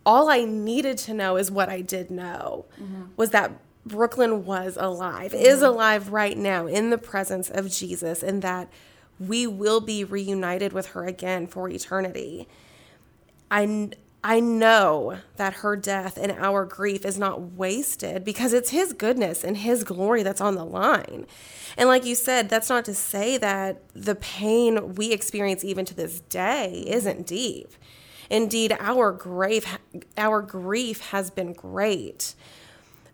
all 0.05 0.29
I 0.29 0.43
needed 0.43 0.97
to 0.99 1.13
know 1.13 1.37
is 1.37 1.49
what 1.49 1.69
I 1.69 1.81
did 1.81 2.11
know 2.11 2.65
mm-hmm. 2.79 3.03
was 3.17 3.31
that 3.31 3.51
Brooklyn 3.85 4.45
was 4.45 4.77
alive, 4.79 5.31
mm-hmm. 5.31 5.45
is 5.45 5.61
alive 5.61 6.11
right 6.11 6.37
now 6.37 6.67
in 6.67 6.89
the 6.89 6.97
presence 6.97 7.49
of 7.49 7.69
Jesus, 7.69 8.23
and 8.23 8.41
that 8.41 8.69
we 9.19 9.47
will 9.47 9.79
be 9.79 10.03
reunited 10.03 10.73
with 10.73 10.87
her 10.87 11.05
again 11.05 11.47
for 11.47 11.69
eternity. 11.69 12.47
I 13.49 13.91
I 14.27 14.39
know 14.39 15.19
that 15.35 15.53
her 15.57 15.75
death 15.75 16.17
and 16.17 16.31
our 16.31 16.65
grief 16.65 17.05
is 17.05 17.19
not 17.19 17.51
wasted 17.51 18.25
because 18.25 18.53
it's 18.53 18.71
his 18.71 18.91
goodness 18.91 19.43
and 19.43 19.55
his 19.55 19.83
glory 19.83 20.23
that's 20.23 20.41
on 20.41 20.55
the 20.55 20.65
line. 20.65 21.27
And 21.77 21.87
like 21.87 22.05
you 22.05 22.15
said, 22.15 22.49
that's 22.49 22.67
not 22.67 22.85
to 22.85 22.95
say 22.95 23.37
that 23.37 23.83
the 23.93 24.15
pain 24.15 24.95
we 24.95 25.11
experience 25.11 25.63
even 25.63 25.85
to 25.85 25.93
this 25.93 26.21
day 26.21 26.83
isn't 26.87 27.27
deep. 27.27 27.69
Indeed, 28.31 28.75
our 28.79 29.11
grief 29.11 29.77
our 30.17 30.41
grief 30.41 31.01
has 31.11 31.29
been 31.29 31.53
great. 31.53 32.33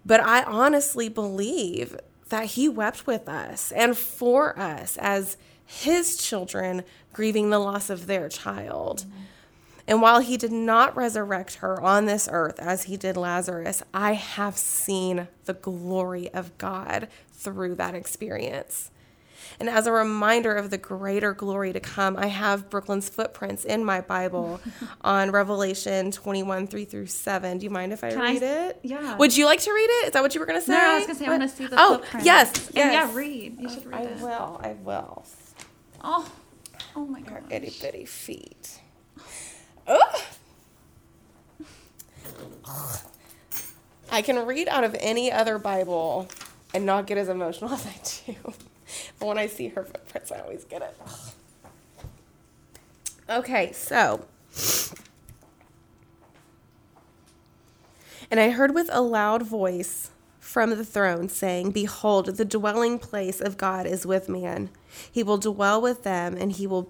But 0.06 0.21
I 0.21 0.43
honestly 0.43 1.10
believe 1.10 1.97
that 2.30 2.45
he 2.45 2.69
wept 2.69 3.06
with 3.06 3.28
us 3.28 3.74
and 3.74 3.97
for 3.97 4.58
us 4.58 4.95
as 4.95 5.36
his 5.65 6.15
children 6.15 6.86
grieving 7.12 7.50
the 7.50 7.60
loss 7.60 7.89
of 7.89 8.08
their 8.08 8.30
child. 8.30 9.06
And 9.91 10.01
while 10.01 10.21
he 10.21 10.38
did 10.38 10.54
not 10.54 10.95
resurrect 10.95 11.56
her 11.56 11.82
on 11.82 12.06
this 12.06 12.30
earth 12.32 12.60
as 12.62 12.84
he 12.84 12.95
did 12.95 13.17
Lazarus, 13.17 13.84
I 13.93 14.13
have 14.13 14.58
seen 14.58 15.27
the 15.43 15.54
glory 15.54 16.34
of 16.34 16.58
God 16.58 17.10
through 17.34 17.75
that 17.75 17.93
experience. 17.93 18.89
And 19.60 19.69
as 19.69 19.88
a 19.88 19.91
reminder 19.91 20.56
of 20.56 20.69
the 20.69 20.77
greater 20.77 21.34
glory 21.34 21.73
to 21.73 21.82
come, 21.82 22.15
I 22.15 22.27
have 22.27 22.69
Brooklyn's 22.69 23.10
footprints 23.10 23.65
in 23.65 23.84
my 23.84 23.99
Bible 23.99 24.62
on 25.01 25.30
Revelation 25.32 26.10
21 26.12 26.67
3 26.67 26.86
through 26.86 27.08
7. 27.08 27.58
Do 27.58 27.65
you 27.65 27.69
mind 27.69 27.91
if 27.91 28.01
I 28.01 28.12
Can 28.12 28.21
I- 28.21 28.32
read 28.32 28.43
it? 28.43 28.80
yeah. 28.84 29.17
Would 29.17 29.36
you 29.36 29.45
like 29.45 29.60
to 29.60 29.73
read 29.73 29.89
it? 29.89 30.06
Is 30.08 30.12
that 30.13 30.23
what 30.23 30.34
you 30.34 30.39
were 30.39 30.45
going 30.47 30.60
to 30.62 30.65
say? 30.65 30.71
no, 30.71 30.80
I 30.80 30.97
was 30.99 31.06
gonna 31.08 31.19
say 31.19 31.25
I 31.25 31.30
want 31.38 31.41
to 31.43 31.49
see 31.49 31.65
the 31.67 31.75
Oh, 31.77 31.97
footprints. 31.97 32.25
yes. 32.25 32.67
And 32.69 32.93
yeah, 32.93 33.13
read. 33.13 33.60
You 33.60 33.69
should 33.69 33.86
read 33.86 34.01
I 34.01 34.04
it. 34.06 34.19
will. 34.21 34.62
I 34.63 34.75
will. 34.86 35.25
Oh, 36.01 36.32
oh 36.95 37.06
my 37.06 37.19
god. 37.19 37.43
itty 37.49 37.73
bitty 37.82 38.06
feet. 38.06 38.80
Ugh. 39.87 40.21
I 44.11 44.21
can 44.21 44.45
read 44.45 44.67
out 44.67 44.83
of 44.83 44.95
any 44.99 45.31
other 45.31 45.57
Bible 45.57 46.27
and 46.73 46.85
not 46.85 47.07
get 47.07 47.17
as 47.17 47.29
emotional 47.29 47.71
as 47.73 47.85
I 47.85 47.95
do. 48.25 48.35
But 49.19 49.25
when 49.25 49.37
I 49.37 49.47
see 49.47 49.69
her 49.69 49.83
footprints, 49.83 50.31
I 50.31 50.39
always 50.39 50.63
get 50.65 50.81
it. 50.81 50.97
Okay, 53.29 53.71
so. 53.71 54.25
And 58.29 58.39
I 58.39 58.49
heard 58.49 58.73
with 58.73 58.89
a 58.91 59.01
loud 59.01 59.43
voice 59.43 60.11
from 60.39 60.71
the 60.71 60.83
throne 60.83 61.29
saying, 61.29 61.71
Behold, 61.71 62.25
the 62.37 62.45
dwelling 62.45 62.99
place 62.99 63.39
of 63.39 63.57
God 63.57 63.85
is 63.85 64.05
with 64.05 64.27
man. 64.27 64.69
He 65.09 65.23
will 65.23 65.37
dwell 65.37 65.81
with 65.81 66.03
them, 66.03 66.35
and 66.37 66.51
he 66.51 66.67
will. 66.67 66.89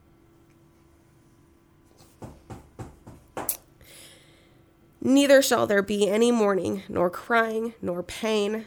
Neither 5.01 5.41
shall 5.41 5.65
there 5.65 5.81
be 5.81 6.07
any 6.07 6.31
mourning, 6.31 6.83
nor 6.87 7.09
crying, 7.09 7.73
nor 7.81 8.03
pain 8.03 8.65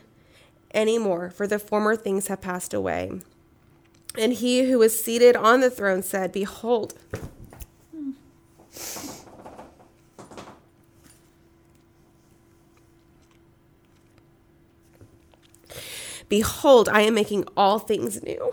any 0.72 0.98
more, 0.98 1.30
for 1.30 1.46
the 1.46 1.60
former 1.60 1.94
things 1.94 2.26
have 2.26 2.40
passed 2.40 2.74
away. 2.74 3.20
And 4.18 4.32
he 4.32 4.68
who 4.70 4.78
was 4.78 5.02
seated 5.02 5.36
on 5.36 5.60
the 5.60 5.70
throne 5.70 6.02
said, 6.02 6.32
Behold, 6.32 6.94
Behold, 16.28 16.88
I 16.88 17.02
am 17.02 17.14
making 17.14 17.44
all 17.56 17.78
things 17.78 18.22
new. 18.22 18.52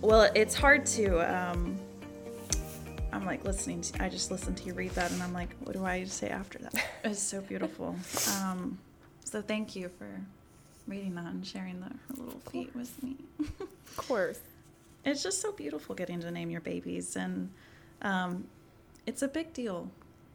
Well, 0.00 0.30
it's 0.34 0.54
hard 0.54 0.86
to. 0.86 1.18
Um, 1.20 1.76
I'm 3.12 3.24
like 3.24 3.44
listening. 3.44 3.80
To, 3.80 4.02
I 4.04 4.08
just 4.08 4.30
listened 4.30 4.56
to 4.58 4.64
you 4.64 4.74
read 4.74 4.92
that, 4.92 5.10
and 5.10 5.22
I'm 5.22 5.32
like, 5.32 5.56
what 5.64 5.74
do 5.74 5.84
I 5.84 6.04
say 6.04 6.28
after 6.28 6.58
that? 6.58 6.74
It's 7.04 7.20
so 7.20 7.40
beautiful. 7.40 7.96
Um, 8.36 8.78
so 9.24 9.40
thank 9.40 9.74
you 9.76 9.88
for 9.88 10.20
reading 10.86 11.14
that 11.14 11.26
and 11.26 11.46
sharing 11.46 11.80
the, 11.80 11.86
her 11.86 12.24
little 12.24 12.40
feet 12.50 12.74
with 12.74 13.02
me. 13.02 13.16
Of 13.40 13.96
course. 13.96 14.40
it's 15.04 15.22
just 15.22 15.40
so 15.40 15.52
beautiful 15.52 15.94
getting 15.94 16.20
to 16.20 16.30
name 16.30 16.50
your 16.50 16.60
babies, 16.60 17.16
and 17.16 17.50
um, 18.02 18.44
it's 19.06 19.22
a 19.22 19.28
big 19.28 19.52
deal 19.52 19.90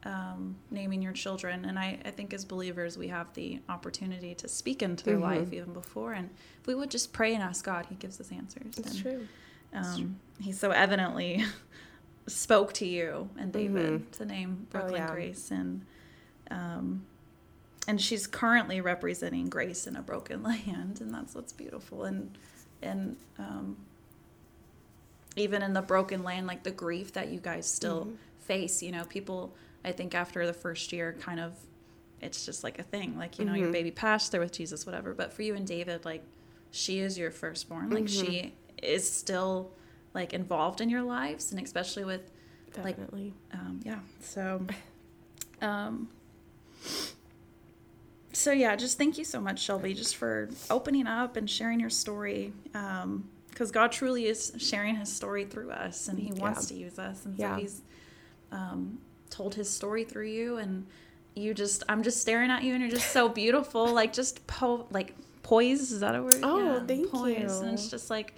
um, 0.05 0.55
naming 0.71 1.01
your 1.01 1.13
children. 1.13 1.65
And 1.65 1.77
I, 1.79 1.99
I 2.05 2.11
think 2.11 2.33
as 2.33 2.43
believers, 2.45 2.97
we 2.97 3.07
have 3.09 3.33
the 3.33 3.59
opportunity 3.69 4.35
to 4.35 4.47
speak 4.47 4.81
into 4.81 5.03
their 5.03 5.17
life 5.19 5.53
even 5.53 5.73
before. 5.73 6.13
And 6.13 6.29
if 6.59 6.67
we 6.67 6.75
would 6.75 6.91
just 6.91 7.13
pray 7.13 7.33
and 7.33 7.43
ask 7.43 7.63
God, 7.63 7.85
He 7.87 7.95
gives 7.95 8.19
us 8.19 8.31
answers. 8.31 8.77
It's 8.77 8.91
And, 8.91 9.01
true. 9.01 9.27
Um, 9.73 10.19
he 10.39 10.51
so 10.51 10.71
evidently 10.71 11.43
spoke 12.27 12.73
to 12.73 12.85
you 12.85 13.29
and 13.37 13.51
David 13.51 14.11
to 14.13 14.25
name 14.25 14.67
Brooklyn 14.69 15.01
yeah. 15.01 15.11
Grace, 15.11 15.51
and 15.51 15.85
um, 16.51 17.05
and 17.87 17.99
she's 17.99 18.27
currently 18.27 18.81
representing 18.81 19.49
Grace 19.49 19.87
in 19.87 19.95
a 19.95 20.01
broken 20.01 20.43
land, 20.43 20.99
and 21.01 21.13
that's 21.13 21.35
what's 21.35 21.53
beautiful. 21.53 22.03
And 22.03 22.37
and 22.81 23.17
um, 23.39 23.77
even 25.35 25.61
in 25.61 25.73
the 25.73 25.81
broken 25.81 26.23
land, 26.23 26.47
like 26.47 26.63
the 26.63 26.71
grief 26.71 27.13
that 27.13 27.29
you 27.29 27.39
guys 27.39 27.67
still 27.67 28.09
face, 28.39 28.83
you 28.83 28.91
know, 28.91 29.05
people. 29.05 29.53
I 29.85 29.91
think 29.91 30.15
after 30.15 30.45
the 30.45 30.53
first 30.53 30.93
year, 30.93 31.13
kind 31.19 31.41
of, 31.41 31.53
it's 32.21 32.45
just 32.45 32.63
like 32.63 32.79
a 32.79 32.83
thing. 32.83 33.17
Like 33.17 33.37
you 33.37 33.43
know, 33.43 33.53
your 33.53 33.71
baby 33.71 33.91
passed 33.91 34.31
there 34.31 34.39
with 34.39 34.53
Jesus, 34.53 34.85
whatever. 34.85 35.13
But 35.13 35.33
for 35.33 35.41
you 35.41 35.55
and 35.55 35.67
David, 35.67 36.05
like 36.05 36.23
she 36.71 36.99
is 36.99 37.17
your 37.17 37.31
firstborn. 37.31 37.89
Like 37.89 38.07
she 38.07 38.53
is 38.83 39.09
still 39.09 39.71
like 40.13 40.33
involved 40.33 40.81
in 40.81 40.89
your 40.89 41.01
lives, 41.03 41.51
and 41.51 41.61
especially 41.61 42.03
with 42.05 42.21
like 42.77 42.97
Definitely. 42.97 43.33
um, 43.53 43.79
yeah. 43.83 43.99
So 44.21 44.65
Um, 45.61 46.09
so 48.31 48.51
yeah, 48.51 48.75
just 48.75 48.97
thank 48.97 49.17
you 49.17 49.23
so 49.23 49.39
much, 49.39 49.61
Shelby, 49.61 49.93
just 49.93 50.15
for 50.15 50.49
opening 50.69 51.05
up 51.07 51.37
and 51.37 51.49
sharing 51.49 51.79
your 51.79 51.89
story. 51.91 52.51
Um, 52.73 53.29
because 53.49 53.69
God 53.69 53.91
truly 53.91 54.25
is 54.25 54.51
sharing 54.57 54.95
His 54.95 55.13
story 55.13 55.45
through 55.45 55.69
us, 55.69 56.07
and 56.07 56.17
He 56.17 56.31
wants 56.33 56.71
Yeah. 56.71 56.75
to 56.77 56.83
use 56.83 56.97
us, 56.99 57.25
and 57.25 57.37
Yeah. 57.37 57.55
so 57.55 57.61
He's 57.61 57.81
um, 58.51 58.97
told 59.29 59.53
His 59.55 59.69
story 59.69 60.03
through 60.03 60.27
you, 60.29 60.57
and 60.57 60.87
you 61.35 61.53
just 61.53 61.83
I'm 61.87 62.01
just 62.01 62.19
staring 62.21 62.49
at 62.49 62.63
you, 62.63 62.73
and 62.73 62.81
you're 62.81 62.91
just 62.91 63.11
so 63.11 63.29
beautiful, 63.29 63.87
like 63.93 64.11
just 64.13 64.45
po 64.47 64.87
like 64.89 65.13
poised. 65.43 65.91
Is 65.91 65.99
that 65.99 66.15
a 66.15 66.23
word? 66.23 66.39
Oh, 66.41 66.83
thank 66.87 67.11
poised. 67.11 67.39
you. 67.39 67.67
And 67.67 67.73
it's 67.75 67.87
just 67.89 68.09
like 68.09 68.33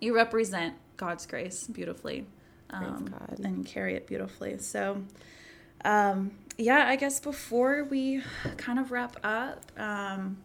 you 0.00 0.14
represent 0.14 0.74
God's 0.96 1.26
grace 1.26 1.66
beautifully, 1.66 2.26
um, 2.70 3.06
God. 3.06 3.38
and 3.42 3.64
carry 3.66 3.94
it 3.94 4.06
beautifully. 4.06 4.58
So. 4.58 5.02
Um, 5.84 6.32
yeah, 6.58 6.86
I 6.88 6.96
guess 6.96 7.20
before 7.20 7.84
we 7.84 8.22
kind 8.56 8.78
of 8.78 8.90
wrap 8.90 9.16
up, 9.22 9.60
um, 9.78 10.38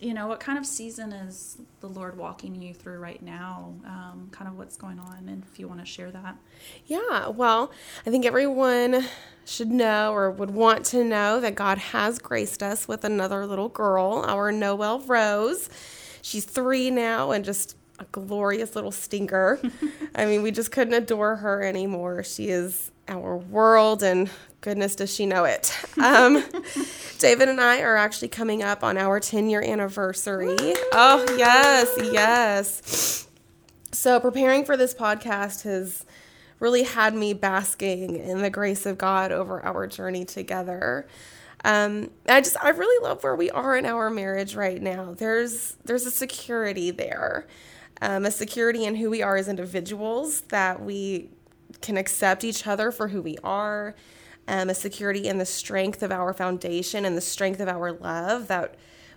you 0.00 0.14
know, 0.14 0.26
what 0.26 0.40
kind 0.40 0.58
of 0.58 0.66
season 0.66 1.12
is 1.12 1.58
the 1.80 1.86
Lord 1.86 2.18
walking 2.18 2.60
you 2.60 2.74
through 2.74 2.98
right 2.98 3.22
now? 3.22 3.72
Um, 3.86 4.28
kind 4.32 4.48
of 4.48 4.58
what's 4.58 4.76
going 4.76 4.98
on, 4.98 5.28
and 5.28 5.44
if 5.50 5.60
you 5.60 5.68
want 5.68 5.80
to 5.80 5.86
share 5.86 6.10
that. 6.10 6.36
Yeah, 6.86 7.28
well, 7.28 7.70
I 8.04 8.10
think 8.10 8.26
everyone 8.26 9.04
should 9.44 9.70
know 9.70 10.12
or 10.12 10.30
would 10.30 10.50
want 10.50 10.84
to 10.86 11.04
know 11.04 11.40
that 11.40 11.54
God 11.54 11.78
has 11.78 12.18
graced 12.18 12.62
us 12.62 12.88
with 12.88 13.04
another 13.04 13.46
little 13.46 13.68
girl, 13.68 14.24
our 14.26 14.50
Noel 14.50 15.00
Rose. 15.00 15.70
She's 16.20 16.44
three 16.44 16.90
now 16.90 17.30
and 17.30 17.44
just 17.44 17.76
a 18.02 18.06
glorious 18.12 18.74
little 18.74 18.90
stinker. 18.90 19.60
I 20.14 20.26
mean, 20.26 20.42
we 20.42 20.50
just 20.50 20.72
couldn't 20.72 20.94
adore 20.94 21.36
her 21.36 21.62
anymore. 21.62 22.22
She 22.24 22.48
is 22.48 22.90
our 23.08 23.36
world, 23.36 24.02
and 24.02 24.30
goodness, 24.60 24.94
does 24.96 25.14
she 25.14 25.26
know 25.26 25.44
it. 25.44 25.76
Um, 26.02 26.44
David 27.18 27.48
and 27.48 27.60
I 27.60 27.80
are 27.82 27.96
actually 27.96 28.26
coming 28.28 28.64
up 28.64 28.82
on 28.82 28.98
our 28.98 29.20
10 29.20 29.48
year 29.48 29.62
anniversary. 29.62 30.56
Oh, 30.92 31.24
yes, 31.38 31.96
yes. 32.12 33.28
So, 33.92 34.18
preparing 34.18 34.64
for 34.64 34.76
this 34.76 34.94
podcast 34.94 35.62
has 35.62 36.04
really 36.58 36.82
had 36.82 37.14
me 37.14 37.34
basking 37.34 38.16
in 38.16 38.42
the 38.42 38.50
grace 38.50 38.84
of 38.84 38.98
God 38.98 39.30
over 39.30 39.64
our 39.64 39.86
journey 39.86 40.24
together. 40.24 41.06
Um, 41.64 42.10
I 42.28 42.40
just, 42.40 42.56
I 42.62 42.70
really 42.70 43.04
love 43.04 43.22
where 43.22 43.36
we 43.36 43.50
are 43.50 43.76
in 43.76 43.86
our 43.86 44.10
marriage 44.10 44.56
right 44.56 44.82
now. 44.82 45.14
There's, 45.16 45.76
there's 45.84 46.06
a 46.06 46.10
security 46.10 46.90
there, 46.90 47.46
um, 48.00 48.24
a 48.24 48.30
security 48.30 48.84
in 48.84 48.96
who 48.96 49.10
we 49.10 49.22
are 49.22 49.36
as 49.36 49.48
individuals 49.48 50.42
that 50.42 50.82
we 50.82 51.30
can 51.80 51.96
accept 51.96 52.44
each 52.44 52.66
other 52.66 52.90
for 52.90 53.08
who 53.08 53.22
we 53.22 53.38
are, 53.44 53.94
um, 54.48 54.70
a 54.70 54.74
security 54.74 55.28
in 55.28 55.38
the 55.38 55.46
strength 55.46 56.02
of 56.02 56.10
our 56.10 56.32
foundation 56.32 57.04
and 57.04 57.16
the 57.16 57.20
strength 57.20 57.60
of 57.60 57.68
our 57.68 57.92
love 57.92 58.48
that 58.48 58.74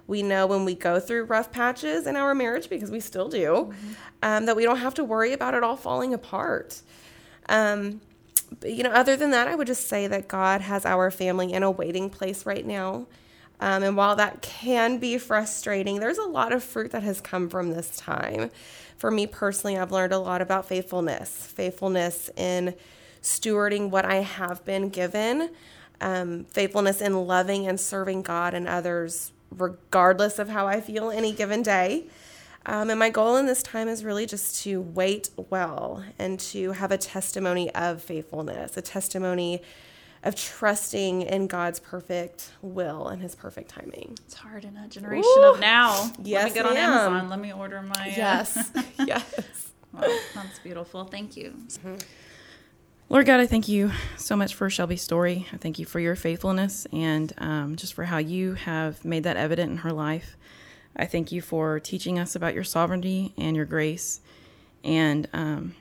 we 0.08 0.22
know 0.22 0.46
when 0.46 0.66
we 0.66 0.76
go 0.76 1.00
through 1.00 1.24
rough 1.24 1.52
patches 1.52 2.06
in 2.06 2.16
our 2.16 2.36
marriage, 2.36 2.70
because 2.70 2.92
we 2.92 3.00
still 3.00 3.28
do, 3.28 3.74
um, 4.22 4.46
that 4.46 4.56
we 4.56 4.64
don't 4.64 4.78
have 4.78 4.94
to 4.94 5.04
worry 5.04 5.34
about 5.34 5.56
it 5.56 5.64
all 5.64 5.76
falling 5.76 6.14
apart. 6.14 6.82
Um, 7.50 8.02
but, 8.60 8.72
you 8.72 8.84
know, 8.84 8.92
other 8.92 9.16
than 9.16 9.32
that, 9.32 9.48
I 9.48 9.56
would 9.56 9.66
just 9.66 9.88
say 9.88 10.06
that 10.08 10.28
God 10.28 10.62
has 10.62 10.86
our 10.86 11.10
family 11.10 11.52
in 11.52 11.64
a 11.64 11.72
waiting 11.72 12.12
place 12.12 12.46
right 12.46 12.66
now. 12.66 13.08
Um, 13.60 13.84
and 13.84 13.98
while 13.98 14.16
that 14.16 14.42
can 14.42 14.98
be 14.98 15.18
frustrating, 15.18 16.00
there's 16.00 16.18
a 16.18 16.26
lot 16.26 16.52
of 16.52 16.64
fruit 16.64 16.92
that 16.92 17.04
has 17.04 17.22
come 17.22 17.50
from 17.50 17.72
this 17.72 17.96
time. 17.96 18.52
For 18.98 19.12
me 19.12 19.28
personally, 19.28 19.78
I've 19.78 19.92
learned 19.92 20.14
a 20.14 20.20
lot 20.20 20.42
about 20.42 20.68
faithfulness, 20.68 21.48
faithfulness 21.48 22.30
in 22.36 22.76
stewarding 23.22 23.90
what 23.90 24.06
I 24.06 24.16
have 24.16 24.64
been 24.66 24.90
given, 24.90 25.50
um, 26.02 26.46
faithfulness 26.46 27.02
in 27.02 27.28
loving 27.28 27.68
and 27.68 27.80
serving 27.80 28.22
God 28.22 28.54
and 28.54 28.68
others, 28.68 29.32
regardless 29.52 30.40
of 30.40 30.50
how 30.50 30.68
I 30.68 30.82
feel 30.82 31.10
any 31.10 31.32
given 31.32 31.64
day. 31.64 32.06
Um, 32.68 32.90
and 32.90 32.98
my 32.98 33.10
goal 33.10 33.38
in 33.38 33.46
this 33.46 33.62
time 33.62 33.88
is 33.88 34.04
really 34.04 34.26
just 34.26 34.64
to 34.64 34.82
wait 34.82 35.30
well 35.50 36.04
and 36.18 36.40
to 36.40 36.72
have 36.72 36.92
a 36.92 36.98
testimony 36.98 37.74
of 37.76 38.02
faithfulness, 38.02 38.76
a 38.76 38.82
testimony 38.82 39.62
of 40.26 40.36
trusting 40.36 41.22
in 41.22 41.48
God's 41.48 41.80
perfect 41.80 42.52
will 42.62 43.08
and 43.08 43.22
his 43.22 43.36
perfect 43.36 43.70
timing. 43.70 44.18
It's 44.26 44.34
hard 44.34 44.66
in 44.66 44.76
a 44.76 44.88
generation 44.88 45.24
Woo! 45.38 45.54
of 45.54 45.60
now. 45.62 46.12
Yes, 46.24 46.44
Let 46.44 46.46
me 46.46 46.54
get 46.56 46.66
on 46.66 46.74
ma'am. 46.74 46.90
Amazon. 46.92 47.30
Let 47.30 47.40
me 47.40 47.54
order 47.54 47.82
my. 47.82 47.94
uh, 47.94 48.14
Yes. 48.18 48.72
yes. 49.00 49.72
wow, 49.94 50.02
that's 50.34 50.60
beautiful. 50.60 51.06
Thank 51.06 51.38
you. 51.38 51.54
Lord 53.08 53.28
God, 53.28 53.40
I 53.40 53.46
thank 53.46 53.68
you 53.68 53.92
so 54.18 54.36
much 54.36 54.56
for 54.56 54.68
Shelby's 54.70 55.04
story. 55.04 55.46
I 55.54 55.58
thank 55.58 55.78
you 55.78 55.86
for 55.86 56.00
your 56.00 56.16
faithfulness 56.16 56.88
and 56.92 57.32
um, 57.38 57.76
just 57.76 57.94
for 57.94 58.06
how 58.06 58.18
you 58.18 58.56
have 58.56 59.06
made 59.06 59.24
that 59.24 59.38
evident 59.38 59.72
in 59.72 59.78
her 59.78 59.92
life. 59.94 60.36
I 60.96 61.06
thank 61.06 61.32
you 61.32 61.42
for 61.42 61.80
teaching 61.80 62.18
us 62.18 62.36
about 62.36 62.56
your 62.56 62.64
sovereignty 62.64 63.34
and 63.38 63.56
your 63.56 63.66
grace. 63.66 64.22
And 64.84 65.28
um, 65.34 65.76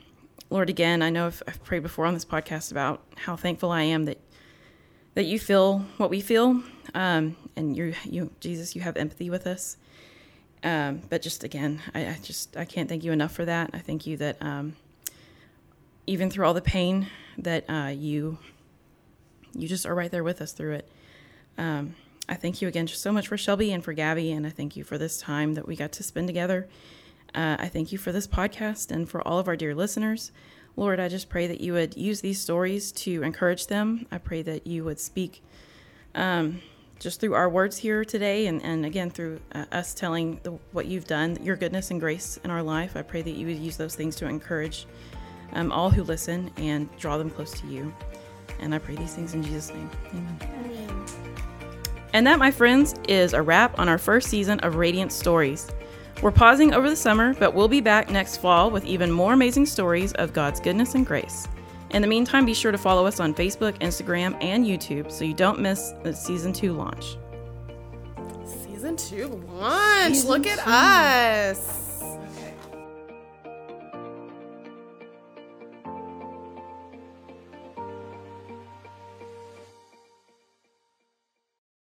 Lord, 0.50 0.68
again, 0.68 1.00
I 1.00 1.09
know 1.09 1.26
I've, 1.28 1.42
I've 1.48 1.64
prayed 1.64 1.83
before 1.83 2.04
on 2.04 2.12
this 2.12 2.24
podcast 2.26 2.70
about 2.70 3.02
how 3.16 3.37
thankful 3.37 3.70
I 3.70 3.83
am 3.83 4.04
that 4.04 4.18
that 5.14 5.24
you 5.24 5.38
feel 5.38 5.81
what 5.96 6.11
we 6.11 6.20
feel, 6.20 6.62
um, 6.94 7.37
and 7.57 7.77
you, 7.77 7.94
you, 8.05 8.31
Jesus, 8.40 8.74
you 8.74 8.83
have 8.83 8.96
empathy 8.96 9.31
with 9.31 9.46
us. 9.46 9.77
Um, 10.62 11.03
but 11.09 11.22
just 11.22 11.44
again, 11.44 11.81
I, 11.94 12.07
I 12.07 12.18
just 12.22 12.57
I 12.57 12.64
can't 12.64 12.88
thank 12.88 13.05
you 13.05 13.12
enough 13.12 13.33
for 13.33 13.44
that. 13.44 13.70
I 13.72 13.79
thank 13.79 14.07
you 14.07 14.16
that. 14.18 14.42
Um, 14.42 14.77
even 16.07 16.31
through 16.31 16.46
all 16.46 16.55
the 16.55 16.61
pain 16.61 17.09
that 17.38 17.64
uh, 17.68 17.92
you 17.94 18.38
you 19.55 19.68
just 19.68 19.87
are 19.87 19.94
right 19.94 20.11
there 20.11 20.24
with 20.24 20.40
us 20.40 20.53
through 20.53 20.74
it. 20.74 20.88
Um, 21.57 21.94
I 22.29 22.35
thank 22.35 22.61
you 22.61 22.68
again 22.68 22.87
just 22.87 23.03
so 23.03 23.12
much 23.12 23.29
for 23.29 23.37
Shelby 23.37 23.72
and 23.72 23.85
for 23.85 23.92
Gabby, 23.92 24.33
and 24.33 24.46
I 24.46 24.50
thank 24.50 24.77
you 24.77 24.85
for 24.85 24.98
this 24.98 25.18
time 25.18 25.55
that 25.55 25.66
we 25.66 25.77
got 25.77 25.92
to 25.92 26.03
spend 26.03 26.27
together. 26.27 26.68
Uh, 27.35 27.57
I 27.59 27.68
thank 27.68 27.92
you 27.92 27.98
for 27.98 28.12
this 28.12 28.27
podcast 28.27 28.90
and 28.90 29.09
for 29.09 29.27
all 29.27 29.38
of 29.38 29.48
our 29.48 29.57
dear 29.57 29.74
listeners. 29.74 30.33
Lord, 30.76 30.98
I 30.98 31.08
just 31.08 31.28
pray 31.28 31.46
that 31.46 31.60
you 31.60 31.72
would 31.72 31.96
use 31.96 32.20
these 32.20 32.40
stories 32.40 32.90
to 32.92 33.22
encourage 33.22 33.68
them. 33.68 34.06
I 34.10 34.18
pray 34.18 34.42
that 34.42 34.66
you 34.66 34.84
would 34.84 34.98
speak 34.98 35.42
um, 36.14 36.60
just 36.98 37.20
through 37.20 37.34
our 37.34 37.48
words 37.48 37.76
here 37.76 38.04
today, 38.04 38.46
and, 38.46 38.62
and 38.62 38.84
again 38.84 39.10
through 39.10 39.40
uh, 39.54 39.66
us 39.70 39.94
telling 39.94 40.40
the, 40.42 40.52
what 40.72 40.87
you've 40.87 41.06
done, 41.06 41.38
your 41.42 41.56
goodness 41.56 41.90
and 41.90 42.00
grace 42.00 42.38
in 42.44 42.50
our 42.50 42.62
life. 42.62 42.96
I 42.96 43.02
pray 43.02 43.22
that 43.22 43.32
you 43.32 43.46
would 43.46 43.58
use 43.58 43.76
those 43.76 43.94
things 43.94 44.16
to 44.16 44.26
encourage 44.26 44.87
um, 45.52 45.70
all 45.70 45.90
who 45.90 46.02
listen 46.02 46.50
and 46.56 46.88
draw 46.98 47.18
them 47.18 47.30
close 47.30 47.52
to 47.60 47.66
you. 47.66 47.94
And 48.60 48.74
I 48.74 48.78
pray 48.78 48.96
these 48.96 49.14
things 49.14 49.34
in 49.34 49.42
Jesus' 49.42 49.70
name. 49.70 49.90
Amen. 50.10 51.06
And 52.12 52.26
that, 52.26 52.38
my 52.38 52.50
friends, 52.50 52.94
is 53.08 53.32
a 53.32 53.42
wrap 53.42 53.78
on 53.78 53.88
our 53.88 53.98
first 53.98 54.28
season 54.28 54.60
of 54.60 54.76
Radiant 54.76 55.12
Stories. 55.12 55.68
We're 56.22 56.31
pausing 56.31 56.72
over 56.72 56.88
the 56.88 56.96
summer, 56.96 57.35
but 57.35 57.55
we'll 57.55 57.68
be 57.68 57.81
back 57.81 58.11
next 58.11 58.38
fall 58.38 58.70
with 58.70 58.85
even 58.85 59.11
more 59.11 59.35
amazing 59.35 59.66
stories 59.66 60.12
of 60.14 60.33
God's 60.33 60.61
goodness 60.61 60.94
and 60.94 61.05
grace. 61.05 61.46
In 61.90 62.03
the 62.03 62.09
meantime, 62.09 62.46
be 62.46 62.55
sure 62.55 62.72
to 62.72 62.79
follow 62.79 63.07
us 63.07 63.20
on 63.20 63.35
Facebook, 63.35 63.79
Instagram, 63.79 64.37
and 64.42 64.64
YouTube 64.64 65.12
so 65.12 65.24
you 65.24 65.35
don't 65.35 65.61
miss 65.61 65.92
the 66.03 66.12
season 66.12 66.53
two 66.53 66.72
launch. 66.72 67.16
Season 68.44 68.96
two 68.96 69.29
launch. 69.29 70.24
Look 70.24 70.46
at 70.46 70.59
us. 70.66 71.84